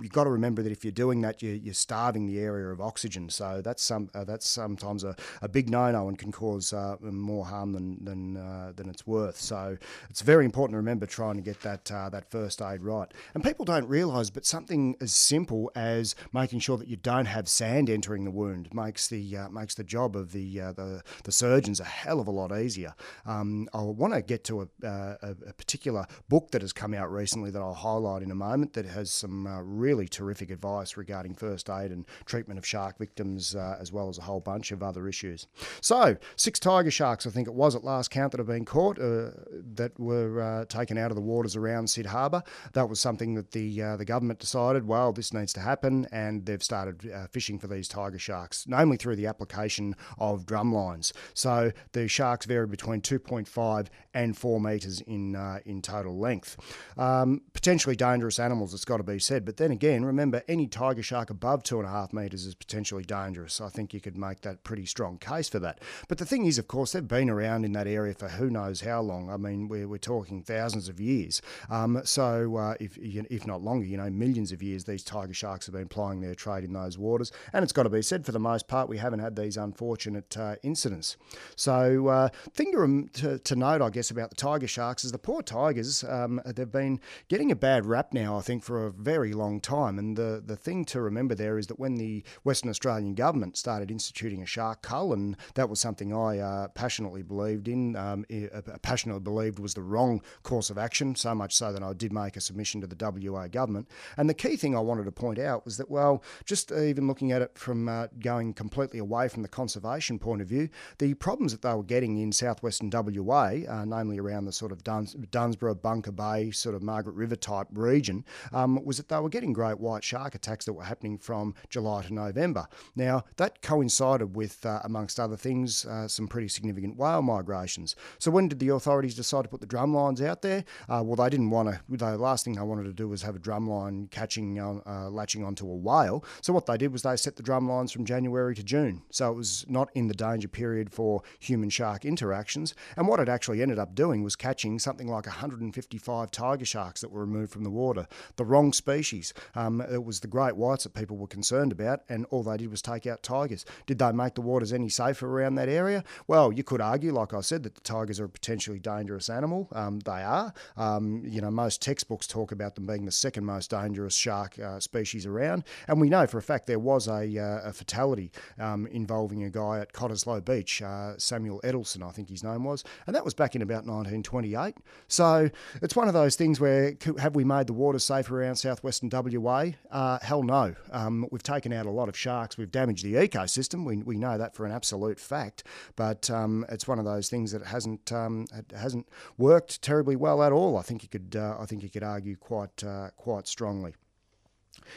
You've 0.00 0.12
got 0.12 0.24
to 0.24 0.30
remember 0.30 0.62
that 0.62 0.72
if 0.72 0.84
you're 0.84 0.92
doing 0.92 1.20
that, 1.22 1.42
you're, 1.42 1.54
you're 1.54 1.74
starving 1.74 2.26
the 2.26 2.38
area 2.38 2.68
of 2.68 2.80
oxygen. 2.80 3.28
So 3.28 3.60
that's 3.62 3.82
some 3.82 4.10
uh, 4.14 4.24
that's 4.24 4.48
sometimes 4.48 5.04
a, 5.04 5.16
a 5.42 5.48
big 5.48 5.70
no-no 5.70 6.08
and 6.08 6.18
can 6.18 6.32
cause 6.32 6.72
uh, 6.72 6.96
more 7.00 7.44
harm 7.46 7.72
than 7.72 8.04
than 8.04 8.36
uh, 8.36 8.72
than 8.74 8.88
it's 8.88 9.06
worth. 9.06 9.36
So 9.36 9.76
it's 10.10 10.22
very 10.22 10.44
important 10.44 10.74
to 10.74 10.78
remember 10.78 11.06
trying 11.06 11.36
to 11.36 11.42
get 11.42 11.60
that 11.62 11.84
that 11.86 12.30
first 12.30 12.62
aid 12.62 12.82
right. 12.82 13.05
And 13.34 13.42
people 13.42 13.64
don't 13.64 13.88
realise, 13.88 14.30
but 14.30 14.44
something 14.44 14.96
as 15.00 15.12
simple 15.12 15.70
as 15.74 16.14
making 16.32 16.60
sure 16.60 16.76
that 16.76 16.88
you 16.88 16.96
don't 16.96 17.26
have 17.26 17.48
sand 17.48 17.90
entering 17.90 18.24
the 18.24 18.30
wound 18.30 18.72
makes 18.72 19.08
the 19.08 19.36
uh, 19.36 19.48
makes 19.48 19.74
the 19.74 19.84
job 19.84 20.16
of 20.16 20.32
the 20.32 20.60
uh, 20.60 20.72
the 20.72 21.02
the 21.24 21.32
surgeons 21.32 21.80
a 21.80 21.84
hell 21.84 22.20
of 22.20 22.28
a 22.28 22.30
lot 22.30 22.56
easier. 22.56 22.94
Um, 23.24 23.68
I 23.72 23.82
want 23.82 24.14
to 24.14 24.22
get 24.22 24.44
to 24.44 24.62
a, 24.62 24.86
uh, 24.86 25.16
a, 25.22 25.52
particular 25.52 26.06
book 26.28 26.50
that 26.50 26.62
has 26.62 26.72
come 26.72 26.94
out 26.94 27.10
recently 27.10 27.50
that 27.50 27.60
I'll 27.60 27.74
highlight 27.74 28.22
in 28.22 28.30
a 28.30 28.34
moment 28.34 28.72
that 28.74 28.86
has 28.86 29.10
some 29.10 29.46
uh, 29.46 29.60
really 29.62 30.08
terrific 30.08 30.50
advice 30.50 30.96
regarding 30.96 31.34
first 31.34 31.70
aid 31.70 31.90
and 31.90 32.04
treatment 32.24 32.58
of 32.58 32.66
shark 32.66 32.98
victims, 32.98 33.54
uh, 33.54 33.76
as 33.80 33.92
well 33.92 34.08
as 34.08 34.18
a 34.18 34.22
whole 34.22 34.40
bunch 34.40 34.72
of 34.72 34.82
other 34.82 35.08
issues. 35.08 35.46
So, 35.80 36.16
six 36.36 36.58
tiger 36.58 36.90
sharks, 36.90 37.26
I 37.26 37.30
think 37.30 37.48
it 37.48 37.54
was 37.54 37.74
at 37.74 37.84
last 37.84 38.10
count, 38.10 38.32
that 38.32 38.38
have 38.38 38.46
been 38.46 38.64
caught 38.64 38.96
that 38.96 39.92
were 39.98 40.64
taken 40.68 40.98
out 40.98 41.10
of 41.10 41.14
the 41.14 41.22
waters 41.22 41.56
around 41.56 41.88
Cid 41.88 42.06
Harbour. 42.06 42.42
That 42.72 42.88
was 42.88 42.95
something 43.00 43.34
that 43.34 43.52
the 43.52 43.82
uh, 43.82 43.96
the 43.96 44.04
government 44.04 44.38
decided, 44.38 44.86
well, 44.86 45.12
this 45.12 45.32
needs 45.32 45.52
to 45.54 45.60
happen, 45.60 46.06
and 46.12 46.46
they've 46.46 46.62
started 46.62 47.10
uh, 47.12 47.26
fishing 47.28 47.58
for 47.58 47.66
these 47.66 47.88
tiger 47.88 48.18
sharks, 48.18 48.66
namely 48.66 48.96
through 48.96 49.16
the 49.16 49.26
application 49.26 49.94
of 50.18 50.46
drum 50.46 50.72
lines. 50.72 51.12
So 51.34 51.72
the 51.92 52.08
sharks 52.08 52.46
vary 52.46 52.66
between 52.66 53.00
2.5 53.00 53.88
and 54.16 54.34
4 54.36 54.58
metres 54.60 55.02
in 55.02 55.36
uh, 55.36 55.58
in 55.66 55.82
total 55.82 56.18
length. 56.18 56.56
Um, 56.96 57.42
potentially 57.52 57.94
dangerous 57.94 58.38
animals, 58.38 58.72
it's 58.72 58.86
got 58.86 58.96
to 58.96 59.02
be 59.02 59.18
said. 59.18 59.44
But 59.44 59.58
then 59.58 59.70
again, 59.70 60.06
remember, 60.06 60.42
any 60.48 60.66
tiger 60.66 61.02
shark 61.02 61.28
above 61.28 61.62
two 61.62 61.78
and 61.78 61.86
a 61.86 61.90
half 61.90 62.14
metres 62.14 62.46
is 62.46 62.54
potentially 62.54 63.04
dangerous. 63.04 63.60
I 63.60 63.68
think 63.68 63.92
you 63.92 64.00
could 64.00 64.16
make 64.16 64.40
that 64.40 64.64
pretty 64.64 64.86
strong 64.86 65.18
case 65.18 65.50
for 65.50 65.58
that. 65.58 65.80
But 66.08 66.16
the 66.16 66.24
thing 66.24 66.46
is, 66.46 66.58
of 66.58 66.66
course, 66.66 66.92
they've 66.92 67.06
been 67.06 67.28
around 67.28 67.66
in 67.66 67.72
that 67.72 67.86
area 67.86 68.14
for 68.14 68.28
who 68.28 68.48
knows 68.48 68.80
how 68.80 69.02
long. 69.02 69.30
I 69.30 69.36
mean, 69.36 69.68
we're, 69.68 69.86
we're 69.86 69.98
talking 69.98 70.42
thousands 70.42 70.88
of 70.88 70.98
years. 70.98 71.42
Um, 71.68 72.00
so 72.04 72.56
uh, 72.56 72.74
if 72.80 72.96
if 72.98 73.46
not 73.46 73.62
longer, 73.62 73.84
you 73.84 73.98
know, 73.98 74.08
millions 74.08 74.50
of 74.50 74.62
years, 74.62 74.84
these 74.84 75.04
tiger 75.04 75.34
sharks 75.34 75.66
have 75.66 75.74
been 75.74 75.88
plying 75.88 76.22
their 76.22 76.34
trade 76.34 76.64
in 76.64 76.72
those 76.72 76.96
waters. 76.96 77.32
And 77.52 77.62
it's 77.62 77.72
got 77.72 77.82
to 77.82 77.90
be 77.90 78.00
said, 78.00 78.24
for 78.24 78.32
the 78.32 78.38
most 78.38 78.66
part, 78.66 78.88
we 78.88 78.96
haven't 78.96 79.20
had 79.20 79.36
these 79.36 79.58
unfortunate 79.58 80.34
uh, 80.38 80.56
incidents. 80.62 81.18
So, 81.54 82.08
uh, 82.08 82.28
thing 82.54 82.72
to, 83.12 83.38
to 83.38 83.56
note, 83.56 83.82
I 83.82 83.90
guess, 83.90 84.05
about 84.10 84.30
the 84.30 84.36
tiger 84.36 84.66
sharks 84.66 85.04
is 85.04 85.12
the 85.12 85.18
poor 85.18 85.42
tigers. 85.42 86.04
Um, 86.04 86.40
they've 86.44 86.70
been 86.70 87.00
getting 87.28 87.50
a 87.50 87.56
bad 87.56 87.86
rap 87.86 88.12
now, 88.12 88.36
I 88.38 88.42
think, 88.42 88.62
for 88.62 88.86
a 88.86 88.90
very 88.90 89.32
long 89.32 89.60
time. 89.60 89.98
And 89.98 90.16
the 90.16 90.42
the 90.44 90.56
thing 90.56 90.84
to 90.86 91.00
remember 91.00 91.34
there 91.34 91.58
is 91.58 91.66
that 91.68 91.78
when 91.78 91.96
the 91.96 92.24
Western 92.44 92.70
Australian 92.70 93.14
government 93.14 93.56
started 93.56 93.90
instituting 93.90 94.42
a 94.42 94.46
shark 94.46 94.82
cull, 94.82 95.12
and 95.12 95.36
that 95.54 95.68
was 95.68 95.80
something 95.80 96.14
I 96.14 96.38
uh, 96.38 96.68
passionately 96.68 97.22
believed 97.22 97.68
in, 97.68 97.96
um, 97.96 98.24
uh, 98.30 98.60
passionately 98.82 99.22
believed 99.22 99.58
was 99.58 99.74
the 99.74 99.82
wrong 99.82 100.22
course 100.42 100.70
of 100.70 100.78
action. 100.78 101.14
So 101.14 101.34
much 101.34 101.54
so 101.54 101.72
that 101.72 101.82
I 101.82 101.92
did 101.92 102.12
make 102.12 102.36
a 102.36 102.40
submission 102.40 102.80
to 102.80 102.86
the 102.86 103.30
WA 103.30 103.48
government. 103.48 103.88
And 104.16 104.28
the 104.28 104.34
key 104.34 104.56
thing 104.56 104.76
I 104.76 104.80
wanted 104.80 105.04
to 105.04 105.12
point 105.12 105.38
out 105.38 105.64
was 105.64 105.76
that, 105.76 105.90
well, 105.90 106.22
just 106.44 106.72
even 106.72 107.06
looking 107.06 107.32
at 107.32 107.42
it 107.42 107.56
from 107.58 107.88
uh, 107.88 108.08
going 108.20 108.54
completely 108.54 108.98
away 108.98 109.28
from 109.28 109.42
the 109.42 109.48
conservation 109.48 110.18
point 110.18 110.42
of 110.42 110.48
view, 110.48 110.68
the 110.98 111.14
problems 111.14 111.52
that 111.52 111.62
they 111.62 111.74
were 111.74 111.82
getting 111.82 112.18
in 112.18 112.32
southwestern 112.32 112.90
WA, 112.90 113.60
uh, 113.68 113.84
namely 113.96 114.18
around 114.18 114.44
the 114.44 114.52
sort 114.52 114.72
of 114.72 114.84
Duns- 114.84 115.14
Dunsborough, 115.30 115.74
Bunker 115.76 116.12
Bay, 116.12 116.50
sort 116.50 116.74
of 116.74 116.82
Margaret 116.82 117.14
River 117.14 117.36
type 117.36 117.68
region, 117.72 118.24
um, 118.52 118.82
was 118.84 118.96
that 118.98 119.08
they 119.08 119.18
were 119.18 119.28
getting 119.28 119.52
great 119.52 119.80
white 119.80 120.04
shark 120.04 120.34
attacks 120.34 120.64
that 120.66 120.74
were 120.74 120.84
happening 120.84 121.18
from 121.18 121.54
July 121.70 122.02
to 122.02 122.12
November. 122.12 122.66
Now, 122.94 123.24
that 123.36 123.62
coincided 123.62 124.36
with, 124.36 124.64
uh, 124.66 124.80
amongst 124.84 125.18
other 125.18 125.36
things, 125.36 125.84
uh, 125.86 126.08
some 126.08 126.28
pretty 126.28 126.48
significant 126.48 126.96
whale 126.96 127.22
migrations. 127.22 127.96
So, 128.18 128.30
when 128.30 128.48
did 128.48 128.58
the 128.58 128.68
authorities 128.68 129.14
decide 129.14 129.42
to 129.42 129.48
put 129.48 129.60
the 129.60 129.66
drum 129.66 129.94
lines 129.94 130.20
out 130.20 130.42
there? 130.42 130.64
Uh, 130.88 131.02
well, 131.04 131.16
they 131.16 131.30
didn't 131.30 131.50
want 131.50 131.68
to, 131.68 131.80
the 131.88 132.18
last 132.18 132.44
thing 132.44 132.54
they 132.54 132.62
wanted 132.62 132.84
to 132.84 132.92
do 132.92 133.08
was 133.08 133.22
have 133.22 133.36
a 133.36 133.40
drum 133.40 133.68
line 133.68 134.08
catching 134.10 134.58
uh, 134.58 135.08
latching 135.10 135.44
onto 135.44 135.68
a 135.68 135.74
whale. 135.74 136.24
So, 136.42 136.52
what 136.52 136.66
they 136.66 136.76
did 136.76 136.92
was 136.92 137.02
they 137.02 137.16
set 137.16 137.36
the 137.36 137.42
drum 137.42 137.68
lines 137.68 137.92
from 137.92 138.04
January 138.04 138.54
to 138.54 138.62
June. 138.62 139.02
So, 139.10 139.30
it 139.30 139.36
was 139.36 139.64
not 139.68 139.90
in 139.94 140.08
the 140.08 140.14
danger 140.14 140.48
period 140.48 140.92
for 140.92 141.22
human 141.40 141.70
shark 141.70 142.04
interactions. 142.04 142.74
And 142.96 143.08
what 143.08 143.20
it 143.20 143.28
actually 143.28 143.62
ended 143.62 143.78
up 143.78 143.85
doing 143.94 144.22
was 144.22 144.36
catching 144.36 144.78
something 144.78 145.08
like 145.08 145.26
155 145.26 146.30
tiger 146.30 146.64
sharks 146.64 147.00
that 147.00 147.10
were 147.10 147.20
removed 147.20 147.52
from 147.52 147.64
the 147.64 147.70
water. 147.70 148.06
The 148.36 148.44
wrong 148.44 148.72
species. 148.72 149.32
Um, 149.54 149.80
it 149.80 150.04
was 150.04 150.20
the 150.20 150.28
great 150.28 150.56
whites 150.56 150.84
that 150.84 150.94
people 150.94 151.16
were 151.16 151.26
concerned 151.26 151.72
about, 151.72 152.00
and 152.08 152.26
all 152.30 152.42
they 152.42 152.56
did 152.56 152.70
was 152.70 152.82
take 152.82 153.06
out 153.06 153.22
tigers. 153.22 153.64
Did 153.86 153.98
they 153.98 154.12
make 154.12 154.34
the 154.34 154.40
waters 154.40 154.72
any 154.72 154.88
safer 154.88 155.28
around 155.28 155.56
that 155.56 155.68
area? 155.68 156.04
Well, 156.26 156.52
you 156.52 156.64
could 156.64 156.80
argue, 156.80 157.12
like 157.12 157.34
I 157.34 157.40
said, 157.40 157.62
that 157.64 157.74
the 157.74 157.80
tigers 157.80 158.20
are 158.20 158.24
a 158.24 158.28
potentially 158.28 158.78
dangerous 158.78 159.28
animal. 159.28 159.68
Um, 159.72 160.00
they 160.00 160.22
are. 160.22 160.52
Um, 160.76 161.22
you 161.24 161.40
know, 161.40 161.50
most 161.50 161.82
textbooks 161.82 162.26
talk 162.26 162.52
about 162.52 162.74
them 162.74 162.86
being 162.86 163.04
the 163.04 163.12
second 163.12 163.44
most 163.44 163.70
dangerous 163.70 164.14
shark 164.14 164.58
uh, 164.58 164.80
species 164.80 165.26
around, 165.26 165.64
and 165.88 166.00
we 166.00 166.08
know 166.08 166.26
for 166.26 166.38
a 166.38 166.42
fact 166.42 166.66
there 166.66 166.78
was 166.78 167.08
a, 167.08 167.38
uh, 167.38 167.68
a 167.68 167.72
fatality 167.72 168.30
um, 168.58 168.86
involving 168.88 169.44
a 169.44 169.50
guy 169.50 169.80
at 169.80 169.92
Cottesloe 169.92 170.44
Beach, 170.44 170.82
uh, 170.82 171.16
Samuel 171.18 171.60
Edelson, 171.64 172.06
I 172.06 172.10
think 172.10 172.28
his 172.28 172.44
name 172.44 172.64
was, 172.64 172.84
and 173.06 173.14
that 173.14 173.24
was 173.24 173.34
back 173.34 173.54
in 173.54 173.62
about 173.66 173.84
1928. 173.84 174.76
So 175.08 175.50
it's 175.82 175.94
one 175.94 176.08
of 176.08 176.14
those 176.14 176.36
things 176.36 176.58
where 176.60 176.94
have 177.18 177.34
we 177.34 177.44
made 177.44 177.66
the 177.66 177.72
water 177.72 177.98
safer 177.98 178.40
around 178.40 178.56
southwestern 178.56 179.10
WA? 179.12 179.70
Uh, 179.90 180.18
hell 180.22 180.42
no. 180.42 180.74
Um, 180.90 181.26
we've 181.30 181.42
taken 181.42 181.72
out 181.72 181.86
a 181.86 181.90
lot 181.90 182.08
of 182.08 182.16
sharks. 182.16 182.56
We've 182.56 182.70
damaged 182.70 183.04
the 183.04 183.14
ecosystem. 183.14 183.84
We, 183.84 183.98
we 183.98 184.16
know 184.16 184.38
that 184.38 184.54
for 184.54 184.66
an 184.66 184.72
absolute 184.72 185.20
fact. 185.20 185.64
But 185.96 186.30
um, 186.30 186.64
it's 186.68 186.88
one 186.88 186.98
of 186.98 187.04
those 187.04 187.28
things 187.28 187.52
that 187.52 187.64
hasn't 187.64 188.12
um, 188.12 188.46
hasn't 188.74 189.08
worked 189.38 189.82
terribly 189.82 190.16
well 190.16 190.42
at 190.42 190.52
all. 190.52 190.76
I 190.78 190.82
think 190.82 191.02
you 191.02 191.08
could 191.08 191.36
uh, 191.36 191.56
I 191.60 191.66
think 191.66 191.82
you 191.82 191.90
could 191.90 192.02
argue 192.02 192.36
quite 192.36 192.82
uh, 192.84 193.10
quite 193.16 193.46
strongly. 193.46 193.94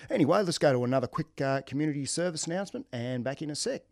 Anyway, 0.10 0.42
let's 0.44 0.58
go 0.58 0.72
to 0.72 0.84
another 0.84 1.08
quick 1.08 1.42
uh, 1.42 1.62
community 1.62 2.06
service 2.06 2.46
announcement 2.46 2.86
and 2.92 3.24
back 3.24 3.42
in 3.42 3.50
a 3.50 3.56
sec. 3.56 3.84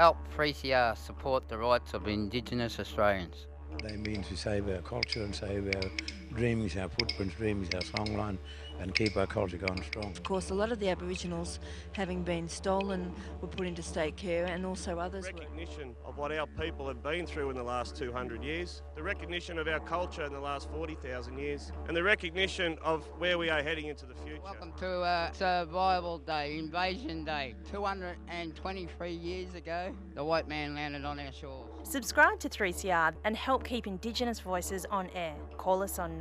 Help 0.00 0.16
3CR 0.34 0.92
uh, 0.92 0.94
support 0.94 1.46
the 1.50 1.58
rights 1.58 1.92
of 1.92 2.08
Indigenous 2.08 2.80
Australians. 2.80 3.48
They 3.82 3.98
mean 3.98 4.22
to 4.22 4.34
save 4.34 4.66
our 4.66 4.80
culture 4.80 5.22
and 5.22 5.34
save 5.34 5.66
our 5.76 5.90
dreams, 6.34 6.74
our 6.78 6.88
footprints, 6.88 7.34
dreams, 7.34 7.68
our 7.74 7.82
songline, 7.82 8.38
and 8.80 8.94
keep 8.94 9.16
our 9.16 9.26
culture 9.26 9.58
going 9.58 9.82
strong. 9.82 10.10
Of 10.10 10.22
course, 10.22 10.50
a 10.50 10.54
lot 10.54 10.72
of 10.72 10.80
the 10.80 10.88
Aboriginals, 10.88 11.60
having 11.92 12.22
been 12.22 12.48
stolen, 12.48 13.12
were 13.40 13.48
put 13.48 13.66
into 13.66 13.82
state 13.82 14.16
care, 14.16 14.46
and 14.46 14.64
also 14.64 14.98
others 14.98 15.26
were. 15.26 15.40
recognition 15.40 15.94
of 16.04 16.16
what 16.16 16.32
our 16.32 16.46
people 16.46 16.88
have 16.88 17.02
been 17.02 17.26
through 17.26 17.50
in 17.50 17.56
the 17.56 17.62
last 17.62 17.94
200 17.96 18.42
years, 18.42 18.82
the 18.96 19.02
recognition 19.02 19.58
of 19.58 19.68
our 19.68 19.80
culture 19.80 20.24
in 20.24 20.32
the 20.32 20.40
last 20.40 20.70
40,000 20.70 21.38
years, 21.38 21.72
and 21.88 21.96
the 21.96 22.02
recognition 22.02 22.78
of 22.82 23.04
where 23.18 23.38
we 23.38 23.50
are 23.50 23.62
heading 23.62 23.86
into 23.86 24.06
the 24.06 24.14
future. 24.14 24.40
Welcome 24.42 24.72
to 24.78 25.00
uh, 25.00 25.32
Survival 25.32 26.18
Day, 26.18 26.58
Invasion 26.58 27.24
Day. 27.24 27.54
223 27.70 29.12
years 29.12 29.54
ago, 29.54 29.94
the 30.14 30.24
white 30.24 30.48
man 30.48 30.74
landed 30.74 31.04
on 31.04 31.20
our 31.20 31.32
shores. 31.32 31.66
Subscribe 31.82 32.38
to 32.40 32.48
3CR 32.48 33.14
and 33.24 33.36
help 33.36 33.64
keep 33.64 33.86
Indigenous 33.86 34.40
voices 34.40 34.86
on 34.90 35.08
air. 35.14 35.34
Call 35.56 35.82
us 35.82 35.98
on 35.98 36.18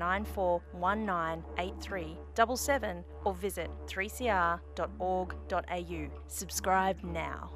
94198377 2.50 3.04
or 3.26 3.34
visit 3.34 3.70
3cr.org.au. 3.88 4.60
Subscribe 6.28 7.04
now. 7.04 7.50